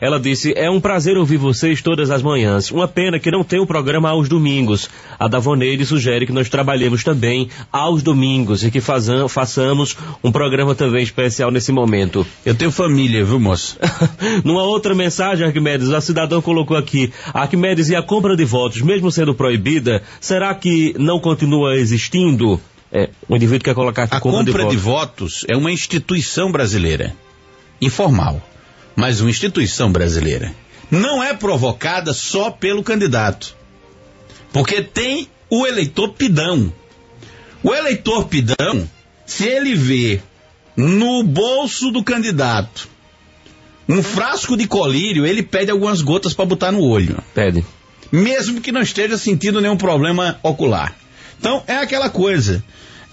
Ela 0.00 0.18
disse: 0.18 0.52
É 0.56 0.70
um 0.70 0.80
prazer 0.80 1.16
ouvir 1.16 1.36
vocês 1.36 1.82
todas 1.82 2.10
as 2.10 2.22
manhãs. 2.22 2.70
Uma 2.70 2.88
pena 2.88 3.18
que 3.18 3.30
não 3.30 3.44
tem 3.44 3.60
o 3.60 3.66
programa 3.66 4.10
aos 4.10 4.28
domingos. 4.28 4.88
A 5.18 5.28
Davoneide 5.28 5.86
sugere 5.86 6.26
que 6.26 6.32
nós 6.32 6.48
trabalhemos 6.48 7.04
também 7.04 7.48
aos 7.70 8.02
domingos 8.02 8.64
e 8.64 8.70
que 8.70 8.80
fazam, 8.80 9.28
façamos 9.28 9.96
um 10.22 10.32
programa 10.32 10.74
também 10.74 11.02
especial 11.02 11.50
nesse 11.50 11.72
momento. 11.72 12.26
Eu 12.44 12.54
tenho 12.54 12.70
família, 12.70 13.24
viu, 13.24 13.40
moço? 13.40 13.78
Numa 14.44 14.62
outra 14.62 14.94
mensagem, 14.94 15.46
Arquimedes, 15.46 15.90
a 15.90 16.00
cidadã 16.00 16.40
colocou 16.40 16.76
aqui: 16.76 17.12
Arquimedes, 17.32 17.88
e 17.88 17.96
a 17.96 18.02
compra 18.02 18.36
de 18.36 18.44
votos, 18.44 18.82
mesmo 18.82 19.10
sendo 19.10 19.34
proibida, 19.34 20.02
será 20.20 20.54
que 20.54 20.94
não 20.98 21.18
continua 21.18 21.76
existindo? 21.76 22.60
É, 22.90 23.08
o 23.26 23.34
indivíduo 23.34 23.64
quer 23.64 23.74
colocar 23.74 24.02
aqui 24.02 24.16
a 24.16 24.20
compra, 24.20 24.52
compra 24.52 24.66
de, 24.66 24.76
votos. 24.76 24.76
de 24.76 24.76
votos 24.76 25.46
é 25.48 25.56
uma 25.56 25.72
instituição 25.72 26.52
brasileira, 26.52 27.14
informal 27.80 28.42
mas 28.96 29.20
uma 29.20 29.30
instituição 29.30 29.90
brasileira. 29.90 30.54
Não 30.90 31.22
é 31.22 31.32
provocada 31.34 32.12
só 32.12 32.50
pelo 32.50 32.82
candidato. 32.82 33.56
Porque 34.52 34.82
tem 34.82 35.28
o 35.48 35.66
eleitor 35.66 36.12
pidão. 36.12 36.72
O 37.62 37.74
eleitor 37.74 38.28
pidão, 38.28 38.88
se 39.24 39.46
ele 39.46 39.74
vê 39.74 40.20
no 40.76 41.22
bolso 41.22 41.90
do 41.90 42.02
candidato 42.02 42.88
um 43.88 44.02
frasco 44.02 44.56
de 44.56 44.66
colírio, 44.66 45.26
ele 45.26 45.42
pede 45.42 45.70
algumas 45.70 46.00
gotas 46.00 46.34
para 46.34 46.44
botar 46.44 46.72
no 46.72 46.82
olho. 46.82 47.22
Pede. 47.34 47.64
Mesmo 48.10 48.60
que 48.60 48.72
não 48.72 48.82
esteja 48.82 49.16
sentindo 49.16 49.60
nenhum 49.60 49.76
problema 49.76 50.38
ocular. 50.42 50.94
Então, 51.38 51.62
é 51.66 51.76
aquela 51.76 52.08
coisa 52.08 52.62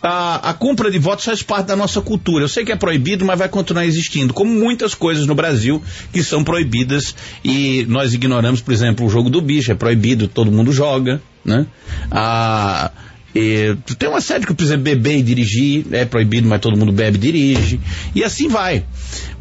a, 0.02 0.50
a 0.50 0.54
compra 0.54 0.90
de 0.90 0.98
votos 0.98 1.26
faz 1.26 1.44
parte 1.44 1.68
da 1.68 1.76
nossa 1.76 2.02
cultura. 2.02 2.44
Eu 2.44 2.50
sei 2.50 2.64
que 2.64 2.72
é 2.72 2.76
proibido, 2.76 3.26
mas 3.26 3.38
vai 3.38 3.50
continuar 3.50 3.86
existindo, 3.86 4.34
como 4.34 4.52
muitas 4.52 4.94
coisas 4.94 5.26
no 5.26 5.36
Brasil 5.36 5.82
que 6.12 6.24
são 6.24 6.44
proibidas 6.44 7.16
e 7.44 7.86
nós 7.88 8.14
ignoramos, 8.14 8.62
por 8.62 8.74
exemplo, 8.74 9.06
o 9.06 9.10
jogo 9.10 9.30
do 9.30 9.42
bicho 9.42 9.72
é 9.72 9.76
proibido, 9.76 10.28
todo 10.28 10.52
mundo 10.52 10.72
joga, 10.72 11.22
né? 11.44 11.66
A, 12.12 12.92
e, 13.36 13.76
tem 13.98 14.10
uma 14.10 14.22
série 14.22 14.46
que 14.46 14.54
precisa 14.54 14.78
beber 14.78 15.18
e 15.18 15.22
dirigir, 15.22 15.86
é 15.92 16.04
proibido, 16.06 16.48
mas 16.48 16.60
todo 16.60 16.78
mundo 16.78 16.92
bebe 16.92 17.18
e 17.18 17.20
dirige. 17.20 17.80
E 18.16 18.24
assim 18.24 18.48
vai. 18.48 18.84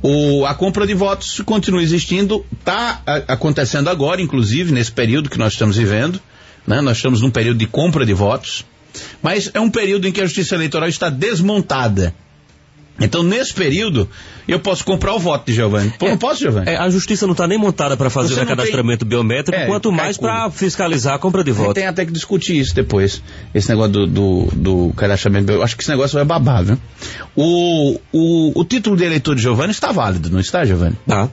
O, 0.03 0.45
a 0.45 0.55
compra 0.55 0.87
de 0.87 0.95
votos 0.95 1.41
continua 1.45 1.83
existindo, 1.83 2.45
está 2.59 3.03
acontecendo 3.27 3.89
agora, 3.89 4.21
inclusive, 4.21 4.73
nesse 4.73 4.93
período 4.93 5.31
que 5.31 5.39
nós 5.39 5.55
estamos 5.55 5.77
vivendo. 5.77 6.21
Né? 6.67 6.81
Nós 6.81 6.99
estamos 6.99 7.23
num 7.23 7.31
período 7.31 7.59
de 7.59 7.67
compra 7.67 8.05
de 8.05 8.13
votos. 8.13 8.65
Mas 9.23 9.51
é 9.55 9.61
um 9.61 9.71
período 9.71 10.07
em 10.07 10.13
que 10.13 10.21
a 10.21 10.25
justiça 10.25 10.55
eleitoral 10.55 10.89
está 10.89 11.09
desmontada. 11.09 12.15
Então, 13.01 13.23
nesse 13.23 13.55
período, 13.55 14.09
eu 14.47 14.59
posso 14.59 14.85
comprar 14.85 15.15
o 15.15 15.21
voto 15.21 15.47
de 15.47 15.53
Giovanni. 15.53 15.93
Pô, 15.97 16.07
é, 16.07 16.11
não 16.11 16.19
posso, 16.19 16.41
Giovanni? 16.41 16.69
É, 16.69 16.77
a 16.77 16.91
justiça 16.91 17.27
não 17.27 17.33
está 17.33 17.47
nem 17.47 17.57
montada 17.57 17.97
para 17.97 18.11
fazer 18.11 18.35
Você 18.35 18.41
o 18.41 18.47
cadastramento 18.47 19.05
tem... 19.05 19.09
biométrico, 19.09 19.61
é, 19.61 19.67
quanto 19.67 19.93
mais 19.93 20.17
para 20.19 20.51
fiscalizar 20.51 21.15
a 21.15 21.19
compra 21.19 21.45
de 21.45 21.53
voto. 21.53 21.75
Tem 21.75 21.87
até 21.87 22.05
que 22.05 22.11
discutir 22.11 22.59
isso 22.59 22.75
depois. 22.75 23.23
Esse 23.55 23.69
negócio 23.69 23.93
do, 23.93 24.07
do, 24.07 24.49
do 24.53 24.93
cadastramento 24.97 25.47
biométrico. 25.47 25.65
Acho 25.65 25.77
que 25.77 25.83
esse 25.83 25.91
negócio 25.91 26.15
vai 26.17 26.25
babar, 26.25 26.65
viu? 26.65 26.79
O, 27.37 28.01
o, 28.13 28.61
o 28.61 28.65
título 28.65 28.97
de 28.97 29.05
eleitor 29.05 29.37
de 29.37 29.43
Giovanni 29.43 29.71
está 29.71 29.93
válido, 29.93 30.29
não 30.29 30.41
está, 30.41 30.65
Giovanni? 30.65 30.97
Tá. 31.07 31.29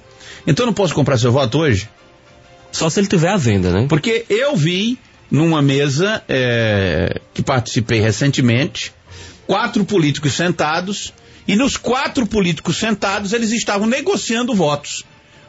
Então 0.45 0.65
eu 0.65 0.67
não 0.67 0.73
posso 0.73 0.93
comprar 0.93 1.17
seu 1.17 1.31
voto 1.31 1.57
hoje? 1.57 1.89
Só 2.71 2.89
se 2.89 2.99
ele 2.99 3.07
tiver 3.07 3.29
à 3.29 3.37
venda, 3.37 3.71
né? 3.71 3.87
Porque 3.89 4.25
eu 4.29 4.55
vi 4.55 4.99
numa 5.29 5.61
mesa 5.61 6.23
é, 6.27 7.19
que 7.33 7.41
participei 7.41 7.99
recentemente, 7.99 8.93
quatro 9.47 9.83
políticos 9.85 10.33
sentados, 10.33 11.13
e 11.47 11.55
nos 11.55 11.77
quatro 11.77 12.25
políticos 12.25 12.77
sentados 12.77 13.33
eles 13.33 13.51
estavam 13.51 13.87
negociando 13.87 14.55
votos. 14.55 15.03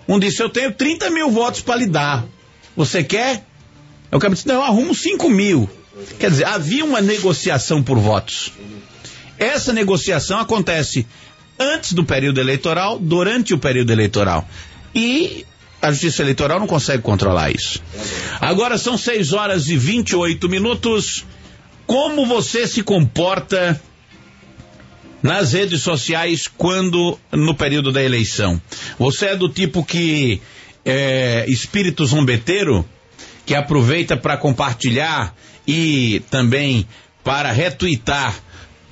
Um 0.09 0.19
disse: 0.19 0.43
Eu 0.43 0.49
tenho 0.49 0.73
30 0.73 1.11
mil 1.11 1.31
votos 1.31 1.61
para 1.61 1.77
lhe 1.77 1.87
dar. 1.87 2.25
Você 2.77 3.03
quer? 3.03 3.45
Eu 4.11 4.19
acabei 4.19 4.35
disse: 4.35 4.47
Não, 4.47 4.57
eu 4.57 4.63
arrumo 4.63 4.95
5 4.95 5.29
mil. 5.31 5.69
Quer 6.19 6.31
dizer, 6.31 6.45
havia 6.45 6.85
uma 6.85 7.01
negociação 7.01 7.83
por 7.83 7.99
votos. 7.99 8.53
Essa 9.39 9.73
negociação 9.73 10.39
acontece 10.39 11.07
antes 11.59 11.95
do 11.95 12.05
período 12.05 12.39
eleitoral, 12.39 12.99
durante 12.99 13.55
o 13.55 13.59
período 13.59 13.91
eleitoral. 13.91 14.47
E 14.95 15.47
a 15.87 15.93
Justiça 15.93 16.23
Eleitoral 16.23 16.59
não 16.59 16.67
consegue 16.67 17.03
controlar 17.03 17.51
isso. 17.51 17.81
Agora 18.41 18.77
são 18.77 18.99
6 18.99 19.33
horas 19.33 19.69
e 19.69 19.77
28 19.77 20.49
minutos. 20.49 21.25
Como 21.87 22.27
você 22.27 22.67
se 22.67 22.83
comporta 22.83 23.81
nas 25.23 25.53
redes 25.53 25.83
sociais 25.83 26.49
quando 26.49 27.17
no 27.31 27.55
período 27.55 27.93
da 27.93 28.03
eleição? 28.03 28.61
Você 28.99 29.27
é 29.27 29.37
do 29.37 29.49
tipo 29.49 29.85
que 29.85 30.43
é, 30.85 31.45
espírito 31.49 32.05
zombeteiro 32.05 32.85
que 33.45 33.55
aproveita 33.55 34.17
para 34.17 34.37
compartilhar 34.37 35.37
e 35.69 36.21
também 36.29 36.85
para 37.23 37.53
retweetar 37.53 38.35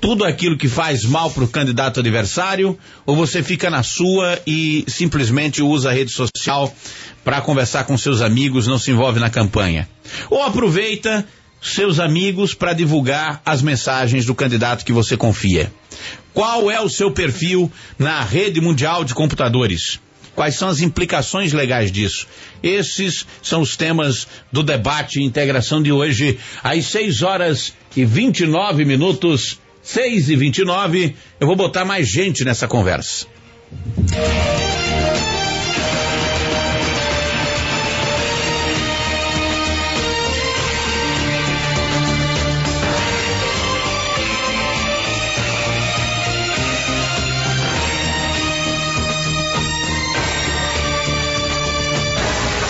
tudo 0.05 0.23
aquilo 0.23 0.55
que 0.55 0.67
faz 0.67 1.03
mal 1.03 1.31
para 1.31 1.43
o 1.43 1.47
candidato 1.47 1.99
adversário, 1.99 2.77
ou 3.07 3.15
você 3.15 3.41
fica 3.41 3.71
na 3.71 3.81
sua 3.81 4.39
e 4.45 4.85
simplesmente 4.87 5.63
usa 5.63 5.89
a 5.89 5.93
rede 5.93 6.11
social 6.11 6.71
para 7.23 7.41
conversar 7.41 7.85
com 7.85 7.97
seus 7.97 8.21
amigos, 8.21 8.67
não 8.67 8.77
se 8.77 8.91
envolve 8.91 9.19
na 9.19 9.31
campanha? 9.31 9.89
Ou 10.29 10.43
aproveita 10.43 11.25
seus 11.59 11.99
amigos 11.99 12.53
para 12.53 12.73
divulgar 12.73 13.41
as 13.43 13.63
mensagens 13.63 14.27
do 14.27 14.35
candidato 14.35 14.85
que 14.85 14.93
você 14.93 15.17
confia? 15.17 15.73
Qual 16.35 16.69
é 16.69 16.79
o 16.79 16.87
seu 16.87 17.09
perfil 17.09 17.71
na 17.97 18.21
rede 18.21 18.61
mundial 18.61 19.03
de 19.03 19.15
computadores? 19.15 19.99
Quais 20.35 20.53
são 20.53 20.69
as 20.69 20.81
implicações 20.81 21.51
legais 21.51 21.91
disso? 21.91 22.27
Esses 22.61 23.25
são 23.41 23.59
os 23.61 23.75
temas 23.75 24.27
do 24.51 24.61
debate 24.61 25.19
e 25.19 25.23
integração 25.23 25.81
de 25.81 25.91
hoje, 25.91 26.37
às 26.63 26.85
6 26.85 27.23
horas 27.23 27.73
e 27.95 28.05
29 28.05 28.85
minutos 28.85 29.64
6 29.85 30.31
e 30.31 30.35
29 30.35 31.15
eu 31.39 31.45
vou 31.45 31.55
botar 31.55 31.85
mais 31.85 32.09
gente 32.09 32.43
nessa 32.43 32.67
conversa. 32.67 33.27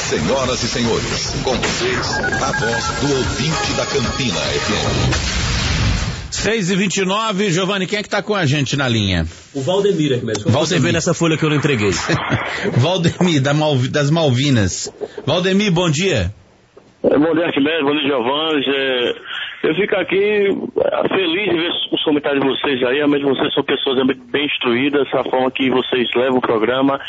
Senhoras 0.09 0.63
e 0.63 0.67
senhores, 0.67 1.33
com 1.43 1.55
vocês, 1.55 2.07
a 2.41 2.51
voz 2.51 2.85
do 2.99 3.17
ouvinte 3.17 3.73
da 3.73 3.85
Campina 3.85 4.39
FM. 4.41 5.44
6 6.45 6.69
e 6.69 6.75
29 6.75 7.49
Giovanni, 7.49 7.87
quem 7.87 7.97
é 7.97 8.03
que 8.03 8.09
tá 8.09 8.21
com 8.21 8.35
a 8.35 8.45
gente 8.45 8.77
na 8.77 8.87
linha? 8.87 9.25
O 9.51 9.61
Valdemir 9.61 10.13
aqui 10.13 10.23
mesmo. 10.23 10.43
Como 10.43 10.53
Valdemir. 10.53 10.79
você 10.79 10.79
vê 10.79 10.91
nessa 10.91 11.11
folha 11.11 11.35
que 11.35 11.43
eu 11.43 11.49
não 11.49 11.57
entreguei. 11.57 11.89
Valdemir, 12.77 13.41
da 13.41 13.51
Malvi, 13.51 13.87
das 13.87 14.11
Malvinas. 14.11 14.93
Valdemir, 15.25 15.71
bom 15.71 15.89
dia. 15.89 16.31
É, 17.03 17.17
bom 17.17 17.33
dia, 17.33 17.47
Arquimedes, 17.47 17.81
bom 17.81 17.93
dia, 17.93 18.07
Giovanni. 18.07 18.61
É, 19.63 19.69
eu 19.69 19.75
fico 19.75 19.95
aqui 19.95 20.49
é, 20.77 21.07
feliz 21.09 21.49
de 21.49 21.57
ver 21.57 21.71
os 21.91 22.03
comentários 22.03 22.41
de 22.41 22.47
vocês 22.47 22.83
aí, 22.83 22.97
realmente 22.97 23.25
vocês 23.25 23.53
são 23.53 23.63
pessoas 23.63 24.05
bem 24.31 24.45
instruídas, 24.45 25.07
a 25.13 25.23
forma 25.23 25.51
que 25.51 25.69
vocês 25.69 26.07
levam 26.15 26.37
o 26.37 26.41
programa. 26.41 26.99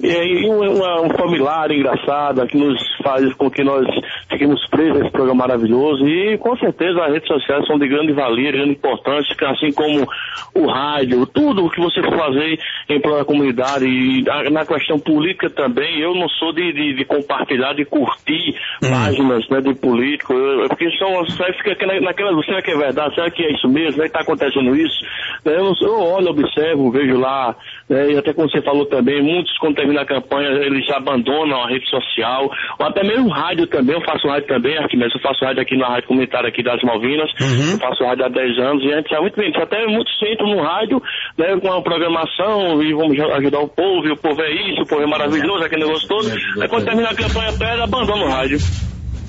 E, 0.00 0.08
e 0.08 0.46
uma, 0.46 1.02
um 1.02 1.10
familiar 1.10 1.70
engraçado 1.70 2.46
que 2.46 2.56
nos 2.56 2.78
faz 3.02 3.32
com 3.34 3.50
que 3.50 3.64
nós 3.64 3.86
fiquemos 4.30 4.64
presos 4.68 4.96
a 4.96 5.04
esse 5.04 5.10
programa 5.10 5.46
maravilhoso. 5.46 6.06
E 6.06 6.38
com 6.38 6.56
certeza 6.56 7.04
as 7.04 7.12
redes 7.12 7.28
sociais 7.28 7.66
são 7.66 7.78
de 7.78 7.88
grande 7.88 8.12
valia, 8.12 8.52
de 8.52 8.58
grande 8.58 8.72
importância, 8.72 9.34
assim 9.50 9.72
como 9.72 10.06
o 10.54 10.66
rádio, 10.66 11.26
tudo 11.26 11.64
o 11.64 11.70
que 11.70 11.80
você 11.80 12.02
for 12.02 12.16
fazer 12.16 12.58
em 12.88 13.00
prol 13.00 13.18
da 13.18 13.24
comunidade. 13.24 13.86
E 13.86 14.22
na 14.50 14.64
questão 14.64 14.98
política 14.98 15.50
também, 15.50 16.00
eu 16.00 16.14
não 16.14 16.28
sou 16.28 16.52
de, 16.52 16.72
de, 16.72 16.94
de 16.94 17.04
compartilhar, 17.04 17.74
de 17.74 17.84
curtir 17.84 18.54
hum. 18.82 18.90
páginas 18.90 19.48
né, 19.48 19.60
de 19.60 19.74
político, 19.74 20.32
eu, 20.32 20.68
porque 20.68 20.90
são, 20.98 21.24
fica 21.56 21.74
naquela, 22.06 22.42
será 22.44 22.62
que 22.62 22.70
é 22.70 22.76
verdade? 22.76 23.14
Será 23.14 23.30
que 23.30 23.42
é 23.42 23.52
isso 23.52 23.68
mesmo? 23.68 24.02
Está 24.02 24.20
acontecendo 24.20 24.74
isso? 24.74 24.98
Eu, 25.44 25.72
eu 25.82 26.00
olho, 26.00 26.30
observo, 26.30 26.90
vejo 26.90 27.18
lá, 27.18 27.54
né, 27.88 28.12
e 28.12 28.18
até 28.18 28.32
como 28.32 28.48
você 28.50 28.62
falou 28.62 28.86
também, 28.86 29.22
muitos 29.22 29.56
quando 29.58 29.76
termina 29.76 30.02
a 30.02 30.06
campanha, 30.06 30.48
eles 30.48 30.88
abandonam 30.90 31.62
a 31.62 31.68
rede 31.68 31.88
social, 31.88 32.50
ou 32.78 32.86
até 32.86 33.04
mesmo 33.04 33.28
rádio 33.28 33.66
também, 33.66 33.94
eu 33.94 34.00
faço 34.02 34.26
rádio 34.26 34.48
também, 34.48 34.76
Arquimedes, 34.78 35.14
eu 35.14 35.20
faço 35.20 35.44
rádio 35.44 35.62
aqui 35.62 35.76
na 35.76 35.88
rádio 35.88 36.08
comunitária 36.08 36.48
aqui 36.48 36.62
das 36.62 36.80
Malvinas, 36.82 37.30
uhum. 37.40 37.72
eu 37.72 37.78
faço 37.78 38.04
rádio 38.04 38.24
há 38.24 38.28
10 38.28 38.58
anos, 38.58 38.84
e 38.84 38.92
antes, 38.92 39.12
há 39.12 39.20
muito 39.20 39.36
bem, 39.36 39.52
até 39.54 39.86
muitos 39.86 40.12
entram 40.22 40.48
no 40.48 40.62
rádio, 40.62 41.02
né, 41.38 41.56
com 41.60 41.68
uma 41.68 41.82
programação, 41.82 42.82
e 42.82 42.92
vamos 42.92 43.18
ajudar 43.18 43.60
o 43.60 43.68
povo, 43.68 44.06
e 44.06 44.12
o 44.12 44.16
povo 44.16 44.42
é 44.42 44.52
isso, 44.70 44.82
o 44.82 44.86
povo 44.86 45.02
é 45.02 45.06
maravilhoso, 45.06 45.64
aquele 45.64 45.84
negócio 45.84 46.08
todo, 46.08 46.28
aí 46.60 46.68
quando 46.68 46.84
termina 46.84 47.10
a 47.10 47.14
campanha, 47.14 47.52
pega, 47.58 47.84
abandona 47.84 48.24
o 48.24 48.28
rádio. 48.28 48.58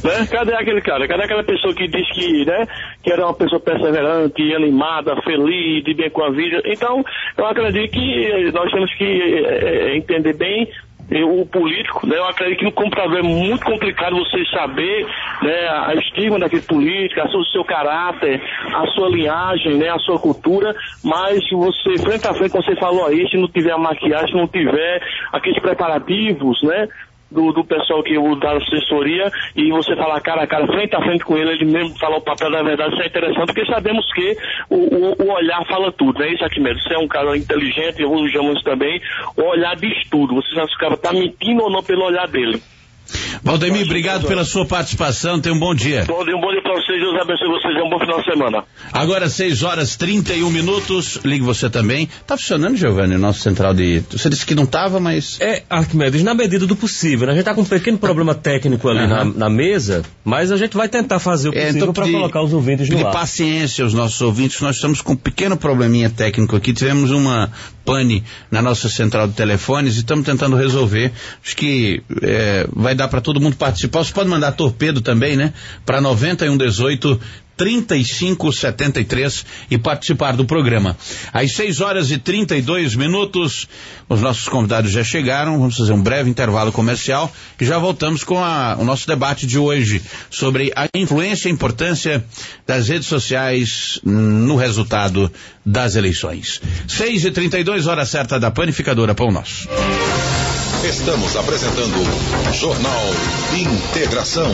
Né? 0.04 0.28
Cadê 0.30 0.54
aquele 0.54 0.82
cara? 0.82 1.08
Cadê 1.08 1.24
aquela 1.24 1.44
pessoa 1.44 1.74
que 1.74 1.88
diz 1.88 2.10
que, 2.14 2.46
né, 2.46 2.66
que 3.04 3.12
era 3.12 3.26
uma 3.26 3.34
pessoa 3.34 3.60
perseverante, 3.60 4.56
animada, 4.56 5.20
feliz, 5.24 5.84
de 5.84 5.94
bem 5.94 6.10
com 6.10 6.24
a 6.24 6.30
vida? 6.30 6.62
Então, 6.66 7.04
eu 7.38 7.46
acredito 7.46 7.92
que 7.92 8.52
nós 8.52 8.72
temos 8.72 8.94
que 8.96 9.46
é, 9.46 9.98
entender 9.98 10.34
bem 10.34 10.68
o 11.10 11.46
político, 11.46 12.06
né? 12.06 12.18
Eu 12.18 12.26
acredito 12.26 12.60
que 12.60 12.66
no 12.66 12.72
computador 12.72 13.20
é 13.20 13.24
muito 13.24 13.64
complicado 13.64 14.18
você 14.18 14.44
saber 14.48 15.06
né, 15.42 15.70
a 15.70 15.94
estima 15.96 16.38
daquele 16.38 16.64
político, 16.64 17.22
o 17.22 17.46
seu 17.46 17.64
caráter, 17.64 18.42
a 18.74 18.86
sua 18.88 19.08
linhagem, 19.08 19.78
né, 19.78 19.90
a 19.90 20.00
sua 20.00 20.20
cultura, 20.20 20.76
mas 21.04 21.40
você, 21.50 21.98
frente 22.00 22.28
a 22.28 22.34
frente, 22.34 22.52
como 22.52 22.64
você 22.64 22.76
falou 22.76 23.06
aí, 23.08 23.26
se 23.30 23.38
não 23.38 23.48
tiver 23.48 23.72
a 23.72 23.78
maquiagem, 23.78 24.32
se 24.32 24.36
não 24.36 24.48
tiver 24.48 25.02
aqueles 25.32 25.62
preparativos, 25.62 26.62
né, 26.64 26.90
do, 27.32 27.52
do 27.52 27.64
pessoal 27.64 28.04
que 28.04 28.18
o 28.18 28.36
da 28.36 28.58
assessoria 28.58 29.32
e 29.56 29.72
você 29.72 29.96
falar 29.96 30.22
cara 30.22 30.44
a 30.44 30.48
cara, 30.48 30.68
frente 30.68 30.96
a 30.96 31.02
frente 31.02 31.24
com 31.24 31.38
ele, 31.38 31.52
ele 31.52 31.66
mesmo 31.66 31.98
falar 31.98 32.18
o 32.18 32.22
papel 32.22 32.52
da 32.52 32.64
verdade, 32.64 32.94
isso 32.94 33.04
é 33.04 33.08
interessante, 33.08 33.54
porque 33.54 33.66
sabemos 33.66 34.06
que 34.14 34.38
o, 34.70 34.76
o, 34.76 35.24
o 35.24 35.32
olhar 35.32 35.66
fala 35.66 35.92
tudo, 35.92 36.20
né? 36.20 36.34
Isso 36.34 36.46
aqui 36.46 36.60
mesmo. 36.60 36.82
Você 36.82 36.94
é 36.94 37.00
um 37.00 37.08
cara 37.08 37.36
inteligente, 37.38 38.02
eu 38.02 38.12
usamos 38.12 38.56
isso 38.56 38.64
também, 38.64 39.02
o 39.36 39.44
olhar 39.44 39.76
diz 39.76 40.08
tudo. 40.10 40.36
Você 40.36 40.54
sabe 40.54 40.70
se 40.70 40.76
o 40.76 40.80
cara 40.80 40.94
está 40.94 41.14
mentindo 41.14 41.64
ou 41.64 41.70
não 41.70 41.84
pelo 41.84 42.06
olhar 42.06 42.28
dele. 42.28 42.62
Valdemir, 43.44 43.86
obrigado 43.86 44.28
pela 44.28 44.44
sua 44.44 44.66
participação. 44.66 45.40
Tenha 45.40 45.56
um 45.56 45.60
bom 45.60 45.74
dia. 45.74 46.06
Bom 46.06 46.24
dia, 46.26 46.36
um 46.36 46.42
bom 46.42 46.52
dia 46.52 46.62
para 46.62 46.74
vocês. 46.74 47.00
Deus 47.00 47.16
abençoe 47.22 47.48
vocês. 47.48 47.76
Um 47.84 47.90
bom 47.90 48.00
final 48.00 48.20
de 48.20 48.26
semana. 48.26 48.64
Agora, 48.92 49.30
6 49.30 49.64
horas 49.64 49.96
31 49.96 50.50
minutos. 50.50 51.20
Ligue 51.24 51.44
você 51.44 51.70
também. 51.70 52.10
Tá 52.26 52.38
funcionando, 52.38 52.76
Giovanni, 52.76 53.16
o 53.16 53.20
nosso 53.20 53.40
central 53.40 53.74
de. 53.74 54.04
Você 54.12 54.30
disse 54.30 54.46
que 54.46 54.56
não 54.56 54.66
tava, 54.66 55.00
mas. 55.00 55.40
É, 55.40 55.64
Arquimedes, 55.70 56.24
na 56.24 56.34
medida 56.34 56.66
do 56.66 56.76
possível. 56.76 57.28
Né? 57.28 57.34
A 57.34 57.36
gente 57.36 57.46
tá 57.46 57.54
com 57.54 57.62
um 57.62 57.66
pequeno 57.66 57.98
problema 57.98 58.36
técnico 58.36 58.90
ali 58.90 59.02
uhum. 59.02 59.08
na, 59.08 59.26
na, 59.26 59.50
mesa, 59.50 60.04
mas 60.24 60.52
a 60.52 60.58
gente 60.58 60.76
vai 60.76 60.90
tentar 60.90 61.20
fazer 61.20 61.50
o 61.50 61.52
possível 61.54 61.74
é, 61.74 61.78
então, 61.78 61.94
para 61.94 62.10
colocar 62.10 62.42
os 62.42 62.54
ouvintes 62.54 62.90
no 62.90 63.08
ar. 63.08 63.14
paciência 63.14 63.84
aos 63.84 63.94
nossos 63.94 64.22
ouvintes. 64.22 64.60
Nós 64.62 64.76
estamos 64.76 65.02
com 65.02 65.14
um 65.14 65.18
pequeno 65.18 65.56
probleminha 65.56 66.10
técnico 66.10 66.56
aqui. 66.56 66.74
Tivemos 66.74 67.12
uma 67.12 67.52
pane 67.86 68.22
na 68.52 68.62
nossa 68.62 68.90
central 68.90 69.30
de 69.30 69.34
telefones 69.34 69.96
e 69.96 70.00
estamos 70.00 70.26
tentando 70.26 70.58
resolver. 70.58 71.12
Acho 71.42 71.56
que 71.56 72.04
é, 72.22 72.68
vai 72.74 72.94
dar 72.98 73.08
para 73.08 73.22
todo 73.22 73.40
mundo 73.40 73.56
participar. 73.56 74.04
Você 74.04 74.12
pode 74.12 74.30
mandar 74.30 74.52
torpedo 74.52 75.00
também, 75.00 75.38
né? 75.38 75.54
Para 75.86 76.02
9118 76.02 77.20
3573 77.58 79.46
e 79.72 79.78
participar 79.78 80.34
do 80.34 80.46
programa. 80.46 80.96
Às 81.34 81.54
6 81.54 81.82
horas 81.82 82.12
e 82.12 82.18
32 82.18 82.96
minutos, 82.96 83.68
os 84.08 84.22
nossos 84.22 84.48
convidados 84.48 84.92
já 84.92 85.04
chegaram. 85.04 85.58
Vamos 85.58 85.76
fazer 85.76 85.92
um 85.92 86.02
breve 86.02 86.30
intervalo 86.30 86.72
comercial 86.72 87.34
e 87.60 87.66
já 87.66 87.80
voltamos 87.80 88.24
com 88.24 88.42
a, 88.42 88.78
o 88.80 88.86
nosso 88.86 89.08
debate 89.08 89.48
de 89.48 89.58
hoje 89.58 90.02
sobre 90.30 90.72
a 90.76 90.88
influência 90.94 91.50
e 91.50 91.52
importância 91.52 92.24
das 92.66 92.88
redes 92.88 93.08
sociais 93.08 94.00
no 94.04 94.56
resultado 94.56 95.32
das 95.66 95.96
eleições. 95.96 96.62
6 96.88 97.26
e 97.26 97.32
32 97.32 97.88
hora 97.88 98.06
certa 98.06 98.40
da 98.40 98.52
panificadora 98.52 99.16
Pão 99.16 99.32
Nosso. 99.32 99.68
Estamos 100.84 101.36
apresentando 101.36 101.98
Jornal 102.54 103.04
Integração. 103.56 104.52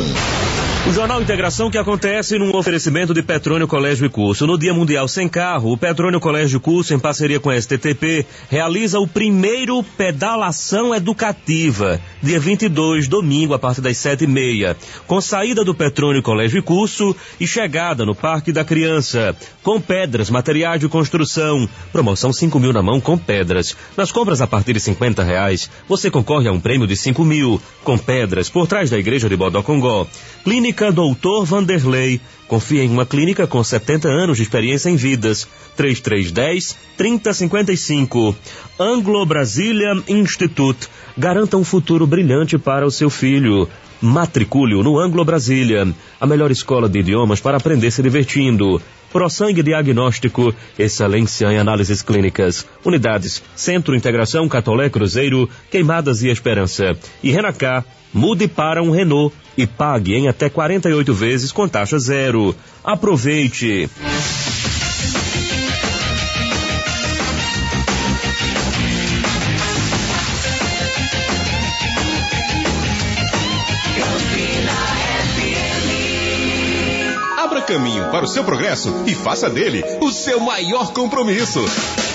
O 0.88 0.92
Jornal 0.92 1.22
Integração 1.22 1.72
que 1.72 1.78
acontece 1.78 2.38
num 2.38 2.56
oferecimento 2.56 3.14
de 3.14 3.22
Petrônio 3.22 3.68
Colégio 3.68 4.06
e 4.06 4.10
Curso. 4.10 4.46
No 4.46 4.58
Dia 4.58 4.74
Mundial 4.74 5.08
Sem 5.08 5.30
Carro, 5.30 5.72
o 5.72 5.78
Petrônio 5.78 6.20
Colégio 6.20 6.58
e 6.58 6.60
Curso, 6.60 6.94
em 6.94 7.00
parceria 7.00 7.40
com 7.40 7.50
a 7.50 7.60
STTP, 7.60 8.26
realiza 8.50 9.00
o 9.00 9.08
primeiro 9.08 9.82
pedalação 9.82 10.94
educativa, 10.94 12.02
dia 12.22 12.40
22, 12.40 13.08
domingo, 13.08 13.54
a 13.54 13.60
partir 13.60 13.82
das 13.82 13.98
sete 13.98 14.26
e 14.26 14.28
meia, 14.28 14.76
com 15.08 15.22
saída 15.22 15.64
do 15.64 15.74
Petrônio 15.74 16.22
Colégio 16.22 16.60
e 16.60 16.62
Curso 16.62 17.16
e 17.40 17.48
chegada 17.48 18.06
no 18.06 18.14
Parque 18.16 18.52
da 18.52 18.66
Criança, 18.66 19.36
com 19.62 19.80
pedras, 19.80 20.30
materiais 20.30 20.82
de 20.82 20.90
construção, 20.90 21.68
promoção 21.92 22.34
5 22.34 22.60
mil 22.60 22.74
na 22.74 22.82
mão 22.82 23.00
com 23.00 23.18
pedras. 23.18 23.76
Nas 23.96 24.12
compras 24.12 24.42
a 24.42 24.48
partir 24.48 24.74
de 24.74 24.80
50 24.80 25.24
reais, 25.24 25.70
você 25.88 26.03
concorre 26.12 26.48
a 26.48 26.52
um 26.52 26.60
prêmio 26.60 26.88
de 26.88 26.96
5 26.96 27.24
mil, 27.24 27.62
com 27.84 27.98
pedras, 27.98 28.50
por 28.50 28.68
trás 28.68 28.90
da 28.90 28.98
Igreja 28.98 29.30
de 29.30 29.36
Bodocongó. 29.36 30.08
Clínica 30.44 30.92
Doutor 30.92 31.46
Vanderlei. 31.46 32.20
Confia 32.48 32.84
em 32.84 32.90
uma 32.90 33.06
clínica 33.06 33.48
com 33.48 33.64
70 33.64 34.08
anos 34.08 34.38
de 34.38 34.44
experiência 34.44 34.90
em 34.90 34.96
vidas. 34.96 35.48
3310 35.76 36.78
3055. 36.98 38.36
Anglo 38.80 39.26
Brazilian 39.26 40.04
Institute. 40.08 40.88
Garanta 41.18 41.58
um 41.58 41.64
futuro 41.64 42.08
brilhante 42.08 42.58
para 42.58 42.86
o 42.86 42.92
seu 42.92 43.10
filho. 43.10 43.70
Matricule-o 44.02 44.84
no 44.84 45.00
Anglo 45.00 45.24
Brasília, 45.24 45.88
a 46.20 46.28
melhor 46.28 46.52
escola 46.52 46.90
de 46.90 47.00
idiomas 47.00 47.40
para 47.40 47.58
aprender 47.58 47.92
se 47.92 48.02
divertindo. 48.02 48.82
ProSangue 49.12 49.62
Diagnóstico, 49.62 50.54
excelência 50.78 51.46
em 51.54 51.58
análises 51.58 52.02
clínicas. 52.02 52.68
Unidades 52.84 53.44
Centro 53.56 53.96
Integração 53.96 54.50
Catolé 54.50 54.90
Cruzeiro, 54.90 55.48
Queimadas 55.70 56.24
e 56.24 56.30
Esperança. 56.30 56.98
E 57.22 57.32
Renacá, 57.32 57.86
mude 58.12 58.48
para 58.48 58.82
um 58.82 58.90
Renault 58.90 59.34
e 59.56 59.68
pague 59.68 60.16
em 60.16 60.28
até 60.28 60.50
48 60.50 61.14
vezes 61.14 61.52
com 61.52 61.68
taxa 61.68 62.00
zero. 62.00 62.56
Aproveite! 62.84 63.88
Para 78.24 78.30
o 78.30 78.32
seu 78.32 78.44
progresso 78.46 79.04
e 79.06 79.14
faça 79.14 79.50
dele 79.50 79.84
o 80.00 80.10
seu 80.10 80.40
maior 80.40 80.94
compromisso. 80.94 81.60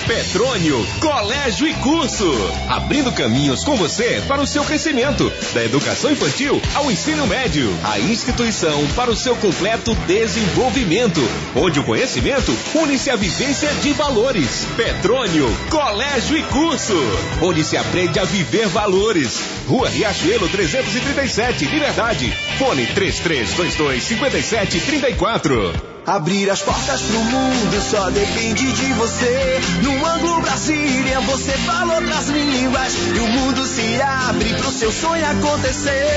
Petrônio 0.07 0.83
Colégio 0.99 1.67
e 1.67 1.73
Curso. 1.75 2.33
Abrindo 2.67 3.11
caminhos 3.11 3.63
com 3.63 3.75
você 3.75 4.23
para 4.27 4.41
o 4.41 4.47
seu 4.47 4.63
crescimento, 4.65 5.31
da 5.53 5.63
educação 5.63 6.11
infantil 6.11 6.59
ao 6.73 6.89
ensino 6.89 7.27
médio. 7.27 7.69
A 7.83 7.99
instituição 7.99 8.87
para 8.95 9.11
o 9.11 9.15
seu 9.15 9.35
completo 9.35 9.93
desenvolvimento, 10.07 11.21
onde 11.55 11.79
o 11.79 11.83
conhecimento 11.83 12.57
une-se 12.73 13.11
à 13.11 13.15
vivência 13.15 13.69
de 13.75 13.93
valores. 13.93 14.65
Petrônio 14.75 15.45
Colégio 15.69 16.35
e 16.35 16.43
Curso, 16.43 16.97
onde 17.39 17.63
se 17.63 17.77
aprende 17.77 18.17
a 18.17 18.23
viver 18.23 18.67
valores. 18.67 19.39
Rua 19.67 19.89
Riachuelo 19.89 20.49
337, 20.49 21.65
Liberdade. 21.65 22.31
Fone 22.57 22.87
3322 22.87 24.03
5734. 24.03 25.98
Abrir 26.09 26.49
as 26.49 26.63
portas 26.63 27.01
pro 27.03 27.19
mundo 27.19 27.81
só 27.87 28.09
depende 28.09 28.71
de 28.71 28.93
você. 28.93 29.61
No 29.83 30.03
ângulo 30.07 30.41
Brasília 30.41 31.19
você 31.19 31.51
fala 31.51 31.93
outras 31.93 32.29
línguas 32.29 32.93
e 33.15 33.19
o 33.19 33.27
mundo 33.27 33.63
se 33.63 34.01
abre 34.01 34.51
pro 34.55 34.71
seu 34.71 34.91
sonho 34.91 35.23
acontecer. 35.23 36.07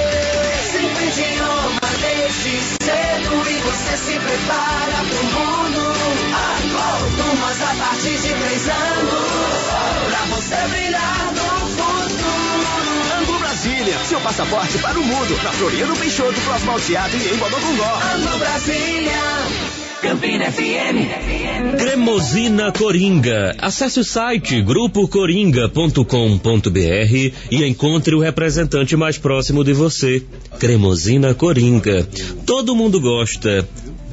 Cinco 0.72 0.98
idiomas 0.98 2.00
desde 2.00 2.58
cedo 2.82 3.50
e 3.50 3.58
você 3.60 3.96
se 3.98 4.18
prepara 4.18 5.04
pro 5.10 5.24
mundo. 5.24 5.92
Turmas 7.14 7.60
a 7.60 7.74
partir 7.84 8.16
de 8.16 8.32
três 8.32 8.68
anos 8.70 10.08
pra 10.08 10.36
você 10.36 10.68
brilhar 10.68 11.32
no 11.34 11.66
futuro. 11.68 13.18
Ângulo 13.20 13.38
Brasília, 13.40 13.98
seu 14.06 14.20
passaporte 14.22 14.78
para 14.78 14.98
o 14.98 15.04
mundo. 15.04 15.38
Na 15.42 15.52
Floriano 15.52 15.94
Peixoto, 15.96 16.40
próximo 16.40 16.72
ao 16.72 16.80
teatro 16.80 17.18
e 17.18 17.34
em 17.34 17.36
Bodocongó. 17.36 18.00
Ângulo 18.14 18.38
Brasília. 18.38 19.71
Campina 20.02 20.50
FM. 20.50 21.78
Cremosina 21.78 22.72
Coringa. 22.72 23.54
Acesse 23.58 24.00
o 24.00 24.04
site 24.04 24.60
grupocoringa.com.br 24.60 27.32
e 27.50 27.64
encontre 27.64 28.16
o 28.16 28.20
representante 28.20 28.96
mais 28.96 29.16
próximo 29.16 29.62
de 29.62 29.72
você. 29.72 30.20
Cremosina 30.58 31.32
Coringa. 31.34 32.04
Todo 32.44 32.74
mundo 32.74 33.00
gosta, 33.00 33.64